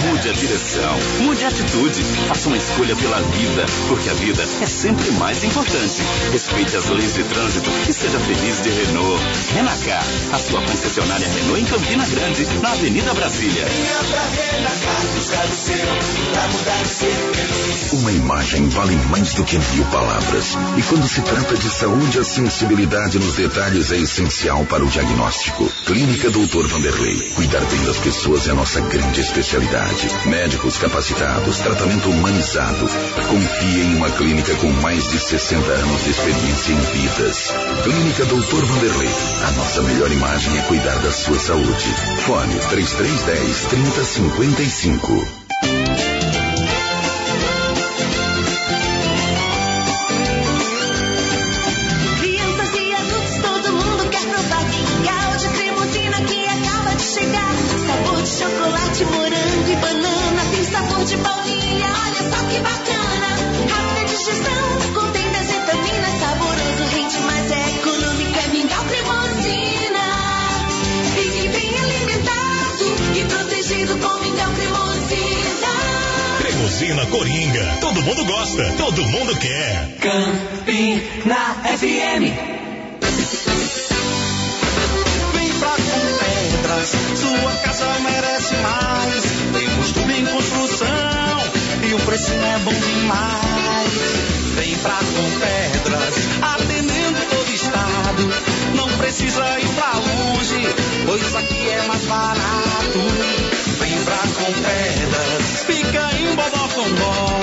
Mude 0.03 0.29
a 0.29 0.33
direção, 0.33 0.99
mude 1.21 1.43
a 1.43 1.47
atitude, 1.47 2.03
faça 2.27 2.49
uma 2.49 2.57
escolha 2.57 2.95
pela 2.95 3.19
vida, 3.21 3.65
porque 3.87 4.09
a 4.09 4.13
vida 4.13 4.43
é 4.61 4.65
sempre 4.65 5.09
mais 5.11 5.43
importante. 5.43 6.01
Respeite 6.31 6.75
as 6.75 6.89
leis 6.89 7.13
de 7.15 7.23
trânsito 7.23 7.69
e 7.87 7.93
seja 7.93 8.19
feliz 8.19 8.61
de 8.61 8.69
Renault. 8.69 9.23
Renacar, 9.53 10.03
a 10.33 10.37
sua 10.37 10.61
concessionária 10.61 11.27
Renault 11.27 11.61
em 11.61 11.65
Campina 11.65 12.05
Grande, 12.05 12.45
na 12.61 12.71
Avenida 12.71 13.13
Brasília. 13.13 13.65
Renacar 13.65 15.07
buscar 15.15 15.45
o 15.45 15.55
seu, 15.55 15.85
mudar 16.51 16.85
ser 16.85 17.11
feliz. 17.33 17.93
Uma 17.93 18.11
imagem 18.11 18.69
vale 18.69 18.95
mais 19.09 19.33
do 19.33 19.43
que 19.43 19.57
mil 19.57 19.85
palavras. 19.85 20.57
E 20.77 20.81
quando 20.83 21.07
se 21.07 21.21
trata 21.21 21.55
de 21.55 21.69
saúde, 21.69 22.19
a 22.19 22.23
sensibilidade 22.23 23.17
nos 23.17 23.35
detalhes 23.35 23.91
é 23.91 23.97
essencial 23.97 24.65
para 24.65 24.83
o 24.83 24.89
diagnóstico. 24.89 25.71
Clínica 25.85 26.29
Doutor 26.29 26.67
Vanderlei. 26.67 27.31
Cuidar 27.35 27.61
bem 27.61 27.83
das 27.85 27.97
pessoas 27.97 28.47
é 28.47 28.51
a 28.51 28.55
nossa 28.55 28.81
grande 28.81 29.21
esperança 29.21 29.36
especialidade, 29.37 30.09
médicos 30.25 30.77
capacitados, 30.77 31.59
tratamento 31.59 32.09
humanizado. 32.09 32.87
Confie 33.29 33.81
em 33.81 33.95
uma 33.95 34.09
clínica 34.09 34.55
com 34.55 34.67
mais 34.81 35.07
de 35.09 35.19
60 35.19 35.71
anos 35.71 36.03
de 36.03 36.09
experiência 36.09 36.73
em 36.73 36.79
vidas. 36.79 37.53
Clínica 37.83 38.25
Doutor 38.25 38.65
Vanderlei. 38.65 39.09
A 39.47 39.51
nossa 39.51 39.83
melhor 39.83 40.11
imagem 40.11 40.57
é 40.57 40.61
cuidar 40.63 40.97
da 40.99 41.11
sua 41.11 41.37
saúde. 41.37 41.93
Fone 42.25 42.57
3310 42.69 43.65
3055. 43.67 45.46
De 61.07 61.15
baunilha, 61.15 61.87
olha 61.87 62.21
só 62.29 62.43
que 62.49 62.59
bacana. 62.59 63.29
Rápida 63.71 64.05
digestão, 64.05 64.93
contém 64.93 65.23
vitaminas. 65.23 66.19
Saboroso, 66.19 66.83
rende, 66.91 67.19
mas 67.19 67.49
é 67.49 67.69
econômico. 67.79 68.37
É 68.37 68.47
mingau 68.49 68.83
cremosina. 68.83 70.05
Fique 71.15 71.47
bem 71.47 71.79
alimentado 71.79 72.85
e 73.15 73.23
protegido 73.23 73.97
com 73.99 74.19
mingau 74.19 74.51
cremosina. 74.51 75.71
Cremosina 76.39 77.05
Coringa. 77.05 77.77
Todo 77.79 78.01
mundo 78.03 78.25
gosta, 78.25 78.73
todo 78.77 79.01
mundo 79.03 79.33
quer. 79.37 79.97
Campina 80.01 81.55
FM. 81.77 82.23
Vem 85.33 85.49
pra 85.59 85.69
com 85.69 86.01
pedras, 86.19 86.89
sua 87.15 87.51
casa 87.63 87.99
merece 88.01 88.55
mais. 88.57 89.36
É 92.25 92.57
bom 92.63 92.73
demais. 92.73 93.93
Vem 94.55 94.75
pra 94.77 94.97
com 94.97 95.29
pedras, 95.39 96.15
atendendo 96.41 97.19
todo 97.29 97.49
estado. 97.53 98.27
Não 98.75 98.87
precisa 98.97 99.59
ir 99.59 99.67
pra 99.69 99.93
longe, 99.93 100.67
pois 101.05 101.35
aqui 101.35 101.69
é 101.69 101.83
mais 101.87 102.03
barato. 102.05 102.99
Vem 103.79 104.03
pra 104.03 104.17
com 104.17 104.51
pedras, 104.51 105.63
fica 105.67 106.09
em 106.17 106.35
Bobocombó. 106.35 107.39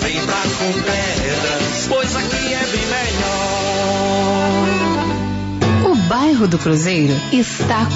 Vem 0.00 0.20
pra 0.24 0.42
com 0.58 0.72
pedras, 0.72 1.86
pois 1.88 2.16
aqui 2.16 2.54
é 2.54 2.66
bem 2.72 2.86
melhor. 2.86 4.16
O 5.90 5.94
bairro 6.08 6.48
do 6.48 6.58
Cruzeiro 6.58 7.14
está 7.30 7.86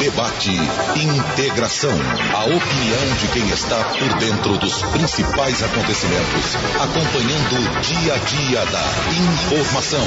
Debate 0.00 0.50
Integração. 0.96 1.92
A 2.34 2.44
opinião 2.44 3.14
de 3.20 3.28
quem 3.28 3.48
está 3.50 3.84
por 3.84 4.12
dentro 4.18 4.58
dos 4.58 4.82
principais 4.82 5.62
acontecimentos. 5.62 6.56
Acompanhando 6.80 7.56
o 7.56 7.80
dia 7.82 8.14
a 8.14 8.18
dia 8.18 8.66
da 8.66 8.90
informação. 9.14 10.04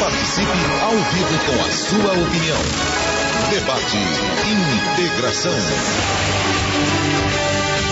Participe 0.00 0.58
ao 0.82 0.96
vivo 0.96 1.38
com 1.44 1.62
a 1.62 1.70
sua 1.70 2.12
opinião. 2.12 2.62
Debate 3.50 3.98
Integração. 4.96 6.25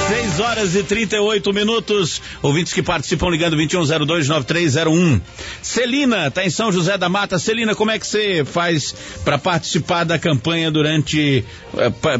6 0.08 0.40
horas 0.40 0.74
e 0.76 0.82
38 0.82 1.52
minutos. 1.52 2.20
Ouvintes 2.42 2.72
que 2.72 2.82
participam 2.82 3.28
ligando 3.30 3.56
21029301. 3.56 5.20
Celina, 5.62 6.30
tá 6.30 6.44
em 6.44 6.50
São 6.50 6.70
José 6.70 6.98
da 6.98 7.08
Mata. 7.08 7.38
Celina, 7.38 7.74
como 7.74 7.90
é 7.90 7.98
que 7.98 8.06
você 8.06 8.44
faz 8.44 8.92
para 9.24 9.38
participar 9.38 10.04
da 10.04 10.18
campanha 10.18 10.70
durante. 10.70 11.44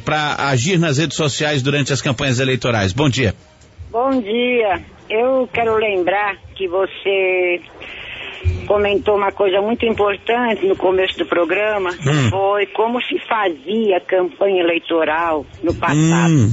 para 0.05 0.37
agir 0.49 0.79
nas 0.79 0.99
redes 0.99 1.17
sociais 1.17 1.63
durante 1.63 1.93
as 1.93 2.01
campanhas 2.01 2.41
eleitorais? 2.41 2.93
Bom 2.93 3.09
dia. 3.09 3.35
Bom 3.91 4.21
dia. 4.21 4.83
Eu 5.11 5.49
quero 5.53 5.77
lembrar 5.77 6.37
que 6.57 6.67
você 6.67 7.61
comentou 8.67 9.17
uma 9.17 9.31
coisa 9.33 9.61
muito 9.61 9.85
importante 9.87 10.67
no 10.67 10.75
começo 10.77 11.19
do 11.19 11.27
programa, 11.27 11.91
Hum. 11.91 12.31
foi 12.31 12.67
como 12.67 13.01
se 13.03 13.19
fazia 13.29 14.01
campanha 14.01 14.63
eleitoral 14.63 15.45
no 15.63 15.75
passado. 15.75 16.33
Hum, 16.33 16.53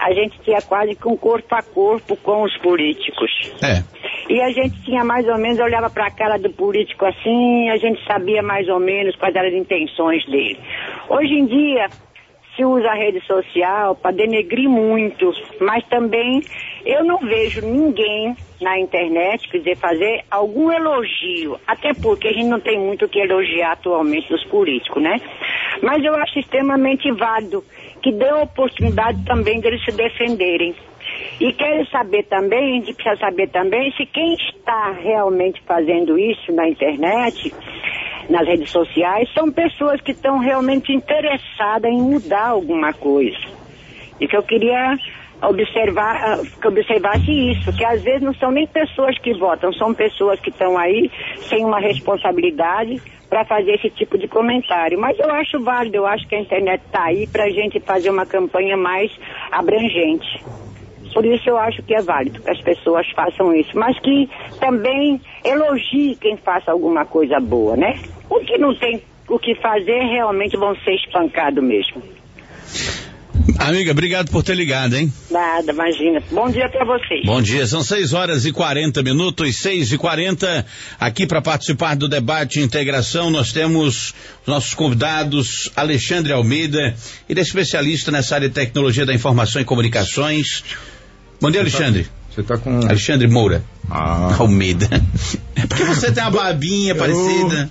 A 0.00 0.12
gente 0.12 0.40
tinha 0.40 0.60
quase 0.62 0.94
que 0.94 1.06
um 1.06 1.16
corpo 1.16 1.54
a 1.54 1.62
corpo 1.62 2.16
com 2.16 2.42
os 2.42 2.56
políticos. 2.58 3.30
é. 3.62 3.82
E 4.28 4.40
a 4.40 4.50
gente 4.50 4.80
tinha 4.84 5.04
mais 5.04 5.26
ou 5.26 5.36
menos, 5.38 5.58
olhava 5.58 5.90
para 5.90 6.06
a 6.06 6.10
cara 6.10 6.38
do 6.38 6.50
político 6.50 7.04
assim, 7.04 7.68
a 7.68 7.76
gente 7.76 8.00
sabia 8.04 8.40
mais 8.42 8.68
ou 8.68 8.78
menos 8.78 9.16
quais 9.16 9.34
eram 9.34 9.48
as 9.48 9.54
intenções 9.54 10.24
dele. 10.26 10.58
Hoje 11.08 11.34
em 11.34 11.46
dia, 11.46 11.88
se 12.54 12.64
usa 12.64 12.88
a 12.88 12.94
rede 12.94 13.20
social 13.26 13.96
para 13.96 14.12
denegrir 14.12 14.68
muito, 14.68 15.32
mas 15.60 15.84
também 15.88 16.42
eu 16.84 17.04
não 17.04 17.18
vejo 17.18 17.60
ninguém 17.62 18.36
na 18.60 18.78
internet, 18.78 19.48
quer 19.48 19.58
dizer, 19.58 19.76
fazer 19.78 20.24
algum 20.30 20.70
elogio, 20.70 21.58
até 21.66 21.94
porque 21.94 22.28
a 22.28 22.32
gente 22.32 22.48
não 22.48 22.60
tem 22.60 22.78
muito 22.78 23.06
o 23.06 23.08
que 23.08 23.18
elogiar 23.18 23.72
atualmente 23.72 24.28
dos 24.28 24.44
políticos, 24.44 25.02
né? 25.02 25.16
Mas 25.82 26.04
eu 26.04 26.14
acho 26.14 26.38
extremamente 26.38 27.10
válido 27.12 27.64
que 28.02 28.12
dê 28.12 28.28
a 28.28 28.42
oportunidade 28.42 29.24
também 29.24 29.60
deles 29.60 29.84
se 29.84 29.92
defenderem. 29.92 30.74
E 31.40 31.52
quero 31.52 31.86
saber 31.88 32.24
também, 32.24 32.72
a 32.72 32.84
gente 32.84 32.94
precisa 32.94 33.16
saber 33.16 33.48
também 33.48 33.90
se 33.92 34.04
quem 34.06 34.34
está 34.34 34.92
realmente 34.92 35.60
fazendo 35.66 36.18
isso 36.18 36.52
na 36.52 36.68
internet, 36.68 37.52
nas 38.28 38.46
redes 38.46 38.70
sociais, 38.70 39.28
são 39.32 39.50
pessoas 39.50 40.00
que 40.00 40.12
estão 40.12 40.38
realmente 40.38 40.92
interessadas 40.92 41.90
em 41.90 42.00
mudar 42.00 42.48
alguma 42.48 42.92
coisa. 42.92 43.38
E 44.20 44.28
que 44.28 44.36
eu 44.36 44.42
queria 44.42 44.96
observar, 45.42 46.38
que 46.60 46.68
observasse 46.68 47.52
isso, 47.52 47.74
que 47.74 47.84
às 47.84 48.02
vezes 48.02 48.22
não 48.22 48.34
são 48.34 48.50
nem 48.50 48.66
pessoas 48.66 49.18
que 49.18 49.32
votam, 49.34 49.72
são 49.72 49.94
pessoas 49.94 50.38
que 50.40 50.50
estão 50.50 50.76
aí 50.76 51.10
sem 51.36 51.64
uma 51.64 51.80
responsabilidade 51.80 53.00
para 53.30 53.44
fazer 53.44 53.76
esse 53.76 53.88
tipo 53.90 54.18
de 54.18 54.26
comentário. 54.26 54.98
Mas 54.98 55.18
eu 55.18 55.30
acho 55.30 55.62
válido, 55.62 55.98
eu 55.98 56.06
acho 56.06 56.26
que 56.28 56.34
a 56.34 56.40
internet 56.40 56.82
está 56.84 57.04
aí 57.04 57.28
para 57.28 57.44
a 57.44 57.50
gente 57.50 57.78
fazer 57.80 58.10
uma 58.10 58.26
campanha 58.26 58.76
mais 58.76 59.10
abrangente. 59.52 60.44
Por 61.14 61.24
isso 61.24 61.48
eu 61.48 61.56
acho 61.56 61.82
que 61.82 61.94
é 61.94 62.02
válido 62.02 62.42
que 62.42 62.50
as 62.50 62.60
pessoas 62.60 63.08
façam 63.12 63.54
isso, 63.54 63.76
mas 63.76 63.98
que 64.00 64.28
também 64.60 65.20
elogie 65.44 66.16
quem 66.20 66.36
faça 66.36 66.70
alguma 66.70 67.04
coisa 67.04 67.40
boa, 67.40 67.76
né? 67.76 67.98
O 68.28 68.40
que 68.40 68.58
não 68.58 68.74
tem 68.74 69.02
o 69.28 69.38
que 69.38 69.54
fazer 69.56 70.00
realmente 70.06 70.56
vão 70.56 70.74
ser 70.76 70.94
espancados 70.94 71.62
mesmo. 71.62 72.02
Amiga, 73.58 73.92
obrigado 73.92 74.30
por 74.30 74.42
ter 74.42 74.54
ligado, 74.54 74.96
hein? 74.96 75.12
Nada, 75.30 75.72
imagina. 75.72 76.22
Bom 76.30 76.50
dia 76.50 76.68
para 76.68 76.84
vocês. 76.84 77.24
Bom 77.24 77.40
dia, 77.40 77.66
são 77.66 77.82
6 77.82 78.12
horas 78.12 78.44
e 78.44 78.52
40 78.52 79.02
minutos, 79.02 79.56
6 79.56 79.92
e 79.92 79.98
40 79.98 80.66
Aqui 80.98 81.26
para 81.26 81.40
participar 81.40 81.96
do 81.96 82.08
debate 82.08 82.60
integração, 82.60 83.30
nós 83.30 83.52
temos 83.52 84.14
os 84.42 84.46
nossos 84.46 84.74
convidados 84.74 85.70
Alexandre 85.76 86.32
Almeida, 86.32 86.94
ele 87.28 87.40
é 87.40 87.42
especialista 87.42 88.10
nessa 88.10 88.34
área 88.34 88.48
de 88.48 88.54
tecnologia 88.54 89.06
da 89.06 89.14
informação 89.14 89.60
e 89.60 89.64
comunicações. 89.64 90.64
Bom 91.40 91.50
dia, 91.50 91.60
Alexandre. 91.60 92.06
Você 92.30 92.42
tá 92.42 92.56
com. 92.58 92.78
Alexandre 92.78 93.26
Moura. 93.26 93.64
Ah. 93.90 94.36
Almeida. 94.38 94.88
É 95.56 95.66
porque 95.66 95.84
você 95.84 96.12
tem 96.12 96.22
uma 96.22 96.30
barbinha 96.30 96.94
parecida. 96.94 97.70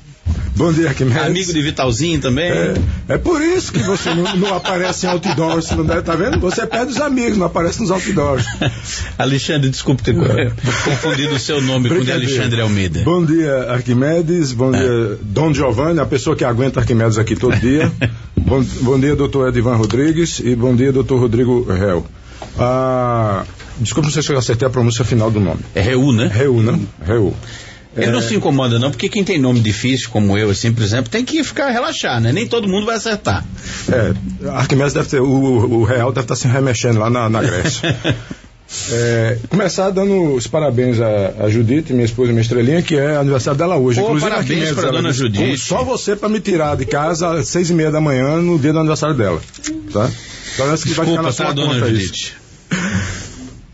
Bom 0.56 0.74
dia, 0.74 0.90
Arquimedes. 0.90 1.24
Amigo 1.24 1.54
de 1.54 1.62
Vitalzinho 1.62 2.20
também. 2.20 2.50
É, 2.50 2.74
é 3.10 3.18
por 3.18 3.42
isso 3.42 3.72
que 3.72 3.80
você 3.80 4.14
não, 4.14 4.36
não 4.36 4.54
aparece 4.56 5.06
em 5.06 5.10
outdoors, 5.10 5.72
não 5.72 5.86
deve, 5.86 6.02
tá 6.02 6.16
vendo? 6.16 6.40
Você 6.40 6.66
perde 6.68 6.92
os 6.92 7.00
amigos, 7.00 7.38
não 7.38 7.46
aparece 7.46 7.80
nos 7.80 7.92
outdoors. 7.92 8.46
Alexandre, 9.18 9.70
desculpe 9.70 10.04
ter 10.04 10.14
confundido 10.14 11.36
o 11.36 11.40
seu 11.40 11.62
nome 11.62 11.90
com 11.90 11.96
o 11.96 12.06
de. 12.06 12.12
Alexandre 12.12 12.62
Almeida. 12.62 13.02
Bom 13.04 13.26
dia, 13.26 13.72
Arquimedes. 13.72 14.52
Bom 14.52 14.72
dia, 14.72 15.18
Dom 15.22 15.54
Giovanni, 15.54 16.00
a 16.00 16.06
pessoa 16.06 16.36
que 16.36 16.44
aguenta 16.44 16.80
Arquimedes 16.80 17.18
aqui 17.18 17.36
todo 17.36 17.56
dia. 17.58 17.92
Bom, 18.50 18.64
bom 18.82 19.00
dia, 19.00 19.16
doutor 19.16 19.50
Edivan 19.50 19.76
Rodrigues 19.76 20.40
e 20.40 20.56
bom 20.56 20.76
dia, 20.76 20.92
doutor 20.92 21.20
Rodrigo 21.20 21.66
Réu. 21.72 22.06
Ah, 22.58 23.44
desculpa, 23.78 24.10
sei 24.10 24.24
se 24.24 24.32
eu 24.32 24.38
acertei 24.38 24.68
a 24.68 24.72
pronúncia 24.72 25.06
final 25.06 25.30
do 25.30 25.40
nome. 25.40 25.60
É 25.76 25.82
Reu, 25.82 26.12
né? 26.12 26.28
Reu, 26.34 26.62
né? 26.64 26.80
Reu. 27.06 27.36
Ele 28.04 28.12
não 28.12 28.22
se 28.22 28.36
incomoda 28.36 28.80
não, 28.80 28.92
porque 28.92 29.10
quem 29.10 29.24
tem 29.24 29.40
nome 29.40 29.60
difícil, 29.60 30.10
como 30.10 30.38
eu, 30.38 30.50
assim, 30.50 30.72
por 30.72 30.84
exemplo, 30.84 31.10
tem 31.10 31.24
que 31.24 31.44
ficar 31.44 31.70
relaxar, 31.70 32.20
né? 32.22 32.32
Nem 32.32 32.48
todo 32.48 32.68
mundo 32.68 32.86
vai 32.86 32.96
acertar. 32.96 33.46
É, 33.92 34.50
Arquimedes 34.50 34.94
deve 34.94 35.08
ter, 35.10 35.20
o, 35.22 35.28
o 35.28 35.84
Real 35.84 36.12
deve 36.12 36.26
estar 36.26 36.36
se 36.36 36.48
remexendo 36.48 37.00
lá 37.00 37.10
na, 37.10 37.30
na 37.30 37.42
Grécia. 37.42 37.96
É, 38.92 39.40
começar 39.50 39.90
dando 39.90 40.36
os 40.36 40.46
parabéns 40.46 41.00
a, 41.02 41.46
a 41.46 41.50
Judite, 41.50 41.92
minha 41.92 42.06
esposa, 42.06 42.32
minha 42.32 42.42
estrelinha, 42.44 42.84
que 42.84 42.96
é 42.96 43.18
aniversário 43.18 43.58
dela 43.58 43.78
hoje. 43.78 44.00
Pô, 44.00 44.06
Inclusive, 44.16 44.30
parabéns 44.30 44.78
ela 44.78 44.92
dona 44.92 45.10
disse, 45.10 45.20
Judite. 45.22 45.52
"Pô, 45.52 45.58
Só 45.58 45.84
você 45.84 46.16
para 46.16 46.30
me 46.30 46.40
tirar 46.40 46.78
de 46.78 46.86
casa 46.86 47.32
às 47.32 47.48
seis 47.48 47.72
e 47.72 47.74
meia 47.74 47.90
da 47.90 48.00
manhã 48.00 48.38
no 48.38 48.60
dia 48.60 48.72
do 48.72 48.78
aniversário 48.78 49.16
dela. 49.16 49.42
Tá? 49.92 50.10
Então, 50.54 50.78
que 50.78 50.94
vai 50.94 51.08
ficar 51.08 51.22
Desculpa, 51.22 51.22
na 51.22 51.28
tá, 51.30 51.32
sua 51.32 51.52
dona 51.52 51.74
conta 51.74 51.90
isso. 51.90 52.34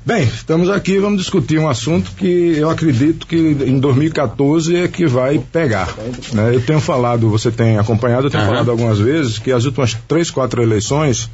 Bem, 0.05 0.21
estamos 0.23 0.69
aqui, 0.69 0.99
vamos 0.99 1.17
discutir 1.19 1.57
um 1.57 1.67
assunto 1.67 2.11
que 2.11 2.55
eu 2.55 2.69
acredito 2.69 3.25
que 3.25 3.35
em 3.35 3.79
2014 3.79 4.75
é 4.75 4.87
que 4.87 5.07
vai 5.07 5.39
pegar. 5.39 5.95
né? 6.31 6.53
Eu 6.53 6.61
tenho 6.61 6.79
falado, 6.79 7.27
você 7.27 7.49
tem 7.49 7.79
acompanhado, 7.79 8.27
eu 8.27 8.29
tenho 8.29 8.43
Aham. 8.43 8.51
falado 8.51 8.69
algumas 8.69 8.99
vezes 8.99 9.39
que 9.39 9.51
as 9.51 9.65
últimas 9.65 9.97
três, 10.07 10.29
quatro 10.29 10.61
eleições, 10.61 11.27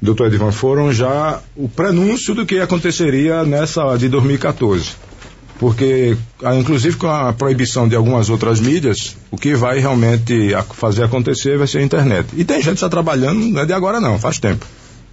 doutor 0.00 0.28
Edvan, 0.28 0.52
foram 0.52 0.90
já 0.90 1.40
o 1.54 1.68
prenúncio 1.68 2.34
do 2.34 2.46
que 2.46 2.58
aconteceria 2.60 3.44
nessa 3.44 3.94
de 3.98 4.08
2014. 4.08 4.92
Porque, 5.58 6.16
ah, 6.42 6.54
inclusive 6.56 6.96
com 6.96 7.08
a 7.08 7.30
proibição 7.34 7.86
de 7.86 7.94
algumas 7.94 8.30
outras 8.30 8.58
mídias, 8.58 9.18
o 9.30 9.36
que 9.36 9.54
vai 9.54 9.80
realmente 9.80 10.50
fazer 10.72 11.04
acontecer 11.04 11.58
vai 11.58 11.66
ser 11.66 11.78
a 11.78 11.82
internet. 11.82 12.26
E 12.38 12.42
tem 12.42 12.56
gente 12.56 12.68
que 12.68 12.72
está 12.76 12.88
trabalhando, 12.88 13.38
não 13.38 13.60
é 13.60 13.66
de 13.66 13.74
agora 13.74 14.00
não, 14.00 14.18
faz 14.18 14.38
tempo. 14.38 14.64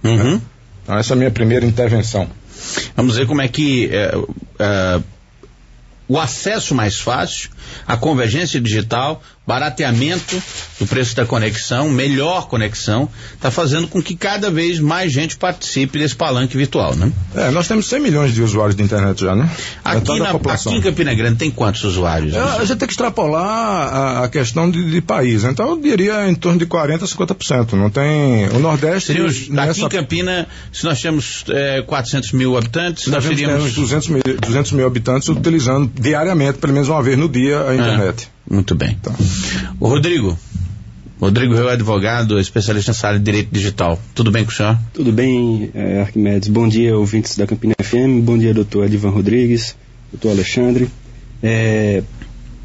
Uhum. 0.02 0.40
Então, 0.82 0.98
essa 0.98 1.12
é 1.12 1.14
a 1.14 1.16
minha 1.16 1.30
primeira 1.30 1.66
intervenção. 1.66 2.26
Vamos 2.96 3.16
ver 3.16 3.26
como 3.26 3.42
é 3.42 3.48
que 3.48 3.88
é, 3.92 4.14
é, 4.58 5.00
o 6.06 6.18
acesso 6.18 6.74
mais 6.74 7.00
fácil, 7.00 7.50
a 7.86 7.96
convergência 7.96 8.60
digital, 8.60 9.22
barateamento 9.46 10.42
do 10.80 10.86
preço 10.86 11.14
da 11.14 11.24
conexão, 11.26 11.88
melhor 11.90 12.48
conexão, 12.48 13.08
está 13.34 13.50
fazendo 13.50 13.86
com 13.86 14.02
que 14.02 14.16
cada 14.16 14.50
vez 14.50 14.78
mais 14.80 15.12
gente 15.12 15.36
participe 15.36 15.98
desse 15.98 16.16
palanque 16.16 16.56
virtual, 16.56 16.94
né? 16.96 17.12
É, 17.34 17.50
nós 17.50 17.68
temos 17.68 17.86
100 17.88 18.00
milhões 18.00 18.34
de 18.34 18.42
usuários 18.42 18.74
de 18.74 18.82
internet 18.82 19.20
já, 19.20 19.34
né? 19.34 19.48
Aqui, 19.84 19.98
Metade 20.00 20.18
da 20.20 20.32
na, 20.48 20.54
aqui 20.54 20.68
em 20.70 20.80
Campina 20.80 21.14
Grande 21.14 21.36
tem 21.36 21.50
quantos 21.50 21.84
usuários? 21.84 22.34
É, 22.34 22.40
a 22.40 22.64
gente 22.64 22.78
tem 22.78 22.86
que 22.88 22.92
extrapolar 22.94 23.44
a, 23.46 24.24
a 24.24 24.28
questão 24.28 24.70
de, 24.70 24.90
de 24.90 25.00
país. 25.00 25.44
Então 25.44 25.70
eu 25.70 25.80
diria 25.80 26.28
em 26.28 26.34
torno 26.34 26.58
de 26.58 26.66
40% 26.66 27.02
a 27.02 27.06
50%. 27.34 27.72
Não 27.72 27.90
tem. 27.90 28.48
O 28.48 28.58
Nordeste. 28.58 29.08
Seria 29.08 29.24
os- 29.26 29.36
aqui 29.42 29.50
nessa, 29.52 29.80
em 29.80 29.88
Campina, 29.88 30.46
se 30.72 30.84
nós 30.84 31.00
temos 31.00 31.44
é, 31.50 31.82
400 31.82 32.32
mil 32.32 32.56
habitantes, 32.56 33.06
nós 33.08 33.24
nós 33.24 33.36
teríamos... 33.36 33.64
uns 33.66 33.74
200 33.74 34.08
mil, 34.08 34.22
200 34.40 34.72
mil 34.72 34.86
habitantes 34.86 35.28
utilizando 35.28 35.90
diariamente, 35.94 36.58
pelo 36.58 36.72
menos 36.72 36.88
uma 36.88 37.02
vez 37.02 37.18
no 37.18 37.28
dia, 37.28 37.60
a 37.68 37.74
internet. 37.74 38.28
Muito 38.48 38.74
bem. 38.74 38.96
Então, 39.00 39.14
O 39.80 39.88
Rodrigo. 39.88 40.36
Rodrigo 41.20 41.54
Reu 41.54 41.70
é 41.70 41.74
advogado, 41.74 42.38
especialista 42.38 42.90
nessa 42.90 43.06
área 43.06 43.18
de 43.18 43.24
direito 43.24 43.48
digital. 43.50 43.98
Tudo 44.14 44.30
bem 44.30 44.44
com 44.44 44.50
o 44.50 44.54
senhor? 44.54 44.76
Tudo 44.92 45.12
bem, 45.12 45.70
eh, 45.72 46.00
Arquimedes? 46.00 46.48
Bom 46.48 46.68
dia, 46.68 46.96
ouvintes 46.96 47.36
da 47.36 47.46
Campina 47.46 47.74
FM. 47.80 48.20
Bom 48.22 48.36
dia, 48.36 48.52
doutor 48.52 48.84
Edivan 48.84 49.10
Rodrigues, 49.10 49.76
doutor 50.12 50.30
Alexandre. 50.30 50.90
É 51.42 52.02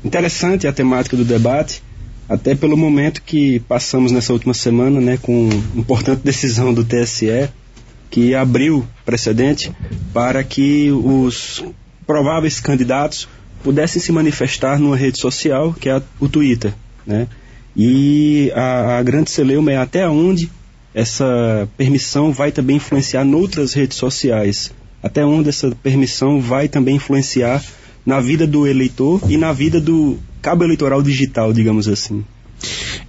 interessante 0.03 0.67
a 0.67 0.74
temática 0.74 1.15
do 1.15 1.24
debate, 1.24 1.83
até 2.27 2.55
pelo 2.55 2.75
momento 2.75 3.21
que 3.21 3.59
passamos 3.62 4.12
nessa 4.12 4.33
última 4.33 4.53
semana, 4.53 5.00
né, 5.00 5.17
com 5.21 5.50
importante 5.75 6.21
decisão 6.24 6.74
do 6.74 6.83
TSE, 6.83 7.50
que 8.09 8.33
abriu 8.33 8.86
precedente 9.05 9.71
para 10.13 10.43
que 10.43 10.91
os 10.91 11.63
prováveis 12.05 12.59
candidatos 12.59 13.27
pudessem 13.63 14.01
se 14.01 14.11
manifestar 14.11 14.79
numa 14.79 14.95
rede 14.95 15.19
social, 15.19 15.73
que 15.73 15.89
é 15.89 15.93
a- 15.93 16.01
o 16.19 16.27
Twitter, 16.29 16.73
né? 17.05 17.27
E 17.75 18.51
a, 18.55 18.97
a 18.97 19.03
grande 19.03 19.29
celeuma 19.31 19.71
é 19.71 19.77
até 19.77 20.07
onde 20.07 20.50
essa 20.93 21.67
permissão 21.77 22.31
vai 22.31 22.51
também 22.51 22.77
influenciar 22.77 23.24
noutras 23.24 23.74
redes 23.74 23.98
sociais. 23.98 24.72
Até 25.01 25.24
onde 25.25 25.48
essa 25.50 25.72
permissão 25.83 26.41
vai 26.41 26.67
também 26.67 26.95
influenciar 26.95 27.63
na 28.05 28.19
vida 28.19 28.45
do 28.48 28.67
eleitor 28.67 29.22
e 29.29 29.37
na 29.37 29.53
vida 29.53 29.79
do 29.79 30.17
cabo 30.41 30.63
eleitoral 30.63 31.01
digital, 31.01 31.53
digamos 31.53 31.87
assim. 31.87 32.25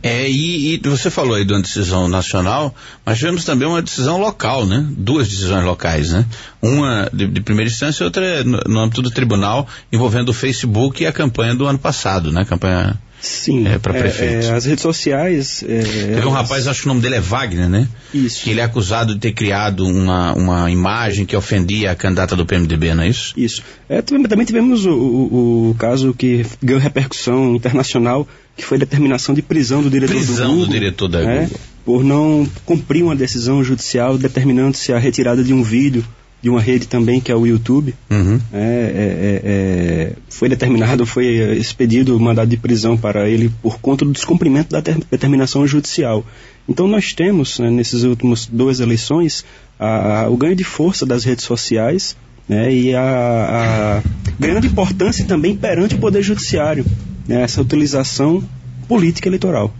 É, 0.03 0.31
e, 0.31 0.75
e 0.75 0.89
você 0.89 1.11
falou 1.11 1.35
aí 1.35 1.45
de 1.45 1.53
uma 1.53 1.61
decisão 1.61 2.09
nacional, 2.09 2.75
mas 3.05 3.19
tivemos 3.19 3.45
também 3.45 3.69
uma 3.69 3.83
decisão 3.83 4.19
local, 4.19 4.65
né? 4.65 4.87
Duas 4.97 5.29
decisões 5.29 5.65
locais, 5.65 6.11
né? 6.11 6.25
Uma 6.63 7.11
de, 7.13 7.27
de 7.27 7.41
primeira 7.43 7.71
instância 7.71 8.03
e 8.03 8.07
outra 8.07 8.43
no, 8.43 8.59
no 8.67 8.81
âmbito 8.81 9.03
do 9.03 9.11
tribunal, 9.11 9.69
envolvendo 9.93 10.31
o 10.31 10.35
Facebook 10.35 11.03
e 11.03 11.07
a 11.07 11.13
campanha 11.13 11.55
do 11.55 11.67
ano 11.67 11.79
passado, 11.79 12.33
né? 12.33 12.45
Campanha 12.47 12.99
Sim, 13.21 13.67
é, 13.69 13.79
para 13.79 13.97
é, 13.97 14.01
prefeito. 14.01 14.47
é, 14.47 14.53
as 14.53 14.65
redes 14.65 14.83
sociais. 14.83 15.63
é, 15.69 15.81
Teve 15.83 16.15
um 16.27 16.31
elas- 16.31 16.33
rapaz, 16.35 16.67
acho 16.67 16.81
que 16.81 16.87
o 16.87 16.89
nome 16.89 17.01
dele 17.03 17.17
é 17.17 17.21
Wagner, 17.21 17.69
né? 17.69 17.87
Isso. 18.15 18.45
Que 18.45 18.51
ele 18.51 18.61
é 18.61 18.65
acusado 18.65 19.13
de 19.15 19.21
ter 19.21 19.33
criado 19.33 19.87
uma, 19.87 20.33
uma 20.35 20.71
imagem 20.71 21.27
que 21.27 21.37
ofendia 21.37 21.91
a 21.91 21.95
candidata 21.95 22.35
do 22.35 22.47
PMDB, 22.47 22.95
não 22.95 23.03
é 23.03 23.09
isso? 23.09 23.35
Isso. 23.37 23.63
É, 23.89 24.01
também, 24.01 24.25
também 24.27 24.47
tivemos 24.47 24.87
o, 24.87 24.91
o- 24.93 25.71
o 25.71 25.75
caso 25.79 26.15
que 26.15 26.47
ganhou 26.63 26.81
repercussão 26.81 27.55
internacional, 27.55 28.27
que 28.57 28.65
foi 28.65 28.77
a 28.77 28.81
determinação 28.81 29.35
de 29.35 29.43
prisão 29.43 29.83
do 29.83 29.91
diretor 29.91 30.15
Prisão 30.15 30.47
do 30.47 30.53
do 30.53 30.57
Google. 30.61 30.73
diretor 30.73 31.09
da 31.09 31.21
né, 31.21 31.41
Google. 31.43 31.61
Por 31.85 32.05
não 32.05 32.49
cumprir 32.65 33.03
uma 33.03 33.17
decisão 33.17 33.63
judicial 33.65 34.17
determinando-se 34.17 34.93
a 34.93 34.99
retirada 34.99 35.43
de 35.45 35.53
um 35.53 35.63
vídeo 35.63 36.05
de 36.43 36.49
uma 36.49 36.61
rede 36.61 36.87
também, 36.89 37.21
que 37.21 37.31
é 37.31 37.37
o 37.37 37.47
YouTube. 37.47 37.95
Uhum. 38.11 38.41
É, 38.53 38.59
é, 38.59 38.63
é, 38.63 39.43
é, 39.45 40.13
foi 40.29 40.49
determinado, 40.49 41.05
foi 41.05 41.27
é, 41.27 41.55
expedido 41.55 42.19
mandado 42.19 42.49
de 42.49 42.57
prisão 42.57 42.97
para 42.97 43.29
ele 43.29 43.51
por 43.63 43.79
conta 43.79 44.05
do 44.05 44.13
descumprimento 44.13 44.71
da 44.71 44.81
ter- 44.81 44.99
determinação 45.11 45.67
judicial. 45.67 46.25
Então 46.69 46.87
nós 46.89 47.13
temos, 47.13 47.59
né, 47.59 47.71
nesses 47.71 48.05
últimos 48.05 48.47
duas 48.47 48.81
eleições, 48.81 49.45
a- 49.79 50.23
a- 50.23 50.29
o 50.31 50.37
ganho 50.37 50.57
de 50.57 50.65
força 50.65 51.05
das 51.05 51.25
redes 51.25 51.45
sociais 51.45 52.17
né, 52.49 52.73
e 52.75 52.95
a, 52.95 54.01
a 54.03 54.03
grande 54.39 54.67
importância 54.67 55.25
também 55.25 55.55
perante 55.57 55.95
o 55.95 55.99
Poder 55.99 56.23
Judiciário, 56.23 56.85
né, 57.29 57.43
essa 57.43 57.61
utilização 57.61 58.43
política 58.89 59.29
eleitoral. 59.29 59.73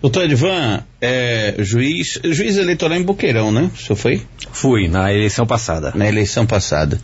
Doutor 0.00 0.24
Edvan, 0.24 0.82
é, 1.00 1.54
juiz, 1.58 2.18
juiz 2.24 2.56
eleitoral 2.56 2.98
em 2.98 3.02
Boqueirão, 3.02 3.52
né? 3.52 3.70
O 3.74 3.78
senhor 3.78 3.96
foi? 3.96 4.22
Fui, 4.52 4.88
na 4.88 5.12
eleição 5.12 5.46
passada. 5.46 5.92
Na 5.94 6.08
eleição 6.08 6.46
passada. 6.46 7.00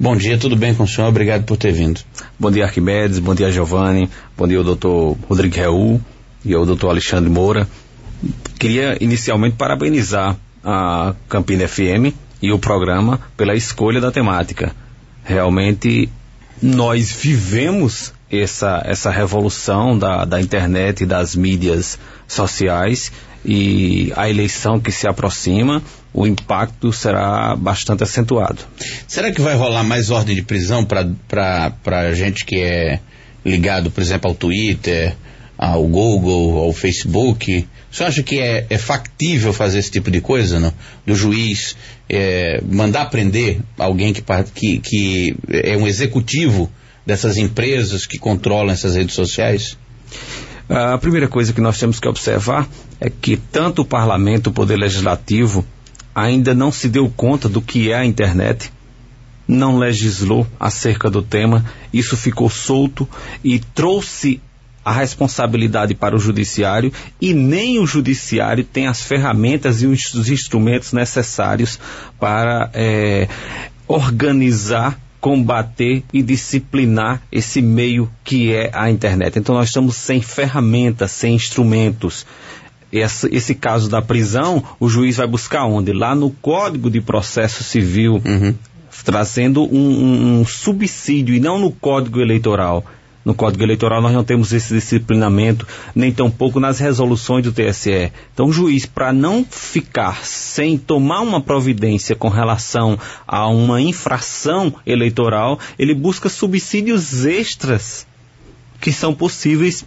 Bom 0.00 0.16
dia, 0.16 0.38
tudo 0.38 0.56
bem 0.56 0.74
com 0.74 0.84
o 0.84 0.88
senhor? 0.88 1.08
Obrigado 1.08 1.44
por 1.44 1.56
ter 1.56 1.72
vindo. 1.72 2.00
Bom 2.38 2.50
dia, 2.50 2.64
Arquimedes, 2.64 3.18
bom 3.18 3.34
dia, 3.34 3.50
Giovanni, 3.50 4.08
bom 4.36 4.46
dia, 4.46 4.58
ao 4.58 4.64
doutor 4.64 5.16
Rodrigo 5.28 5.56
Reul 5.56 6.00
e 6.44 6.54
ao 6.54 6.64
doutor 6.64 6.90
Alexandre 6.90 7.28
Moura. 7.28 7.68
Queria 8.58 8.96
inicialmente 9.00 9.56
parabenizar 9.56 10.36
a 10.64 11.14
Campina 11.28 11.66
FM 11.66 12.14
e 12.40 12.52
o 12.52 12.58
programa 12.58 13.20
pela 13.36 13.54
escolha 13.54 14.00
da 14.00 14.10
temática. 14.10 14.72
Realmente, 15.24 16.08
nós 16.62 17.12
vivemos 17.12 18.12
essa, 18.30 18.82
essa 18.84 19.10
revolução 19.10 19.98
da, 19.98 20.24
da 20.24 20.40
internet 20.40 21.02
e 21.02 21.06
das 21.06 21.34
mídias 21.34 21.98
sociais 22.26 23.10
e 23.44 24.12
a 24.16 24.28
eleição 24.28 24.80
que 24.80 24.92
se 24.92 25.08
aproxima, 25.08 25.82
o 26.12 26.26
impacto 26.26 26.92
será 26.92 27.54
bastante 27.56 28.02
acentuado. 28.02 28.58
Será 29.06 29.32
que 29.32 29.40
vai 29.40 29.54
rolar 29.54 29.84
mais 29.84 30.10
ordem 30.10 30.34
de 30.34 30.42
prisão 30.42 30.84
para 30.84 32.14
gente 32.14 32.44
que 32.44 32.60
é 32.60 33.00
ligado, 33.44 33.90
por 33.90 34.02
exemplo, 34.02 34.28
ao 34.30 34.34
Twitter, 34.34 35.16
ao 35.56 35.86
Google, 35.86 36.58
ao 36.58 36.72
Facebook? 36.72 37.66
Senhor 37.90 38.08
acha 38.08 38.22
que 38.22 38.38
é, 38.38 38.66
é 38.68 38.78
factível 38.78 39.52
fazer 39.52 39.78
esse 39.78 39.90
tipo 39.90 40.10
de 40.10 40.20
coisa, 40.20 40.60
não? 40.60 40.72
Do 41.06 41.14
juiz 41.14 41.76
é, 42.08 42.60
mandar 42.70 43.06
prender 43.06 43.60
alguém 43.78 44.12
que, 44.12 44.22
que, 44.54 44.78
que 44.78 45.36
é 45.48 45.76
um 45.76 45.86
executivo 45.86 46.70
dessas 47.08 47.38
empresas 47.38 48.04
que 48.04 48.18
controlam 48.18 48.70
essas 48.70 48.94
redes 48.94 49.14
sociais? 49.14 49.78
A 50.68 50.98
primeira 50.98 51.26
coisa 51.26 51.54
que 51.54 51.60
nós 51.60 51.78
temos 51.78 51.98
que 51.98 52.06
observar 52.06 52.68
é 53.00 53.08
que 53.08 53.38
tanto 53.38 53.80
o 53.80 53.84
parlamento, 53.84 54.48
o 54.48 54.52
poder 54.52 54.76
legislativo, 54.76 55.64
ainda 56.14 56.52
não 56.52 56.70
se 56.70 56.86
deu 56.86 57.08
conta 57.08 57.48
do 57.48 57.62
que 57.62 57.90
é 57.90 57.94
a 57.94 58.04
internet, 58.04 58.70
não 59.48 59.78
legislou 59.78 60.46
acerca 60.60 61.08
do 61.08 61.22
tema, 61.22 61.64
isso 61.94 62.14
ficou 62.14 62.50
solto 62.50 63.08
e 63.42 63.58
trouxe 63.58 64.42
a 64.84 64.92
responsabilidade 64.92 65.94
para 65.94 66.14
o 66.14 66.18
judiciário 66.18 66.92
e 67.18 67.32
nem 67.32 67.78
o 67.78 67.86
judiciário 67.86 68.64
tem 68.64 68.86
as 68.86 69.02
ferramentas 69.02 69.80
e 69.80 69.86
os 69.86 70.12
os 70.12 70.28
instrumentos 70.28 70.92
necessários 70.92 71.80
para 72.20 72.70
eh, 72.74 73.28
organizar 73.86 74.98
combater 75.20 76.02
e 76.12 76.22
disciplinar 76.22 77.20
esse 77.30 77.60
meio 77.60 78.08
que 78.24 78.52
é 78.54 78.70
a 78.72 78.90
internet. 78.90 79.38
Então 79.38 79.54
nós 79.54 79.68
estamos 79.68 79.96
sem 79.96 80.20
ferramentas, 80.20 81.10
sem 81.12 81.34
instrumentos. 81.34 82.24
esse, 82.92 83.28
esse 83.34 83.54
caso 83.54 83.88
da 83.88 84.00
prisão, 84.00 84.62
o 84.80 84.88
juiz 84.88 85.16
vai 85.16 85.26
buscar 85.26 85.64
onde? 85.66 85.92
Lá 85.92 86.14
no 86.14 86.30
Código 86.30 86.90
de 86.90 87.00
Processo 87.00 87.62
Civil, 87.62 88.22
trazendo 89.04 89.62
um, 89.64 89.90
um- 89.90 90.40
um 90.40 90.46
subsídio 90.46 91.34
e 91.34 91.40
não 91.40 91.58
no 91.58 91.70
Código 91.70 92.20
Eleitoral. 92.20 92.84
No 93.24 93.34
Código 93.34 93.62
Eleitoral 93.62 94.00
nós 94.00 94.12
não 94.12 94.24
temos 94.24 94.52
esse 94.52 94.72
disciplinamento, 94.72 95.66
nem 95.94 96.12
tampouco 96.12 96.58
nas 96.58 96.78
resoluções 96.78 97.44
do 97.44 97.52
TSE. 97.52 98.12
Então 98.32 98.46
o 98.46 98.52
juiz, 98.52 98.86
para 98.86 99.12
não 99.12 99.44
ficar 99.44 100.24
sem 100.24 100.78
tomar 100.78 101.20
uma 101.20 101.40
providência 101.40 102.16
com 102.16 102.28
relação 102.28 102.98
a 103.26 103.46
uma 103.48 103.80
infração 103.80 104.74
eleitoral, 104.86 105.58
ele 105.78 105.94
busca 105.94 106.28
subsídios 106.28 107.26
extras 107.26 108.06
que 108.80 108.92
são 108.92 109.14
possíveis 109.14 109.84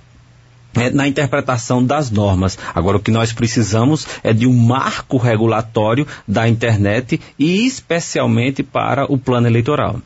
é, 0.74 0.90
na 0.90 1.08
interpretação 1.08 1.84
das 1.84 2.10
normas. 2.10 2.58
Agora, 2.74 2.98
o 2.98 3.02
que 3.02 3.12
nós 3.12 3.34
precisamos 3.34 4.08
é 4.24 4.34
de 4.34 4.48
um 4.48 4.54
marco 4.54 5.18
regulatório 5.18 6.08
da 6.28 6.48
internet 6.48 7.20
e 7.38 7.66
especialmente 7.66 8.64
para 8.64 9.12
o 9.12 9.18
plano 9.18 9.48
eleitoral. 9.48 10.00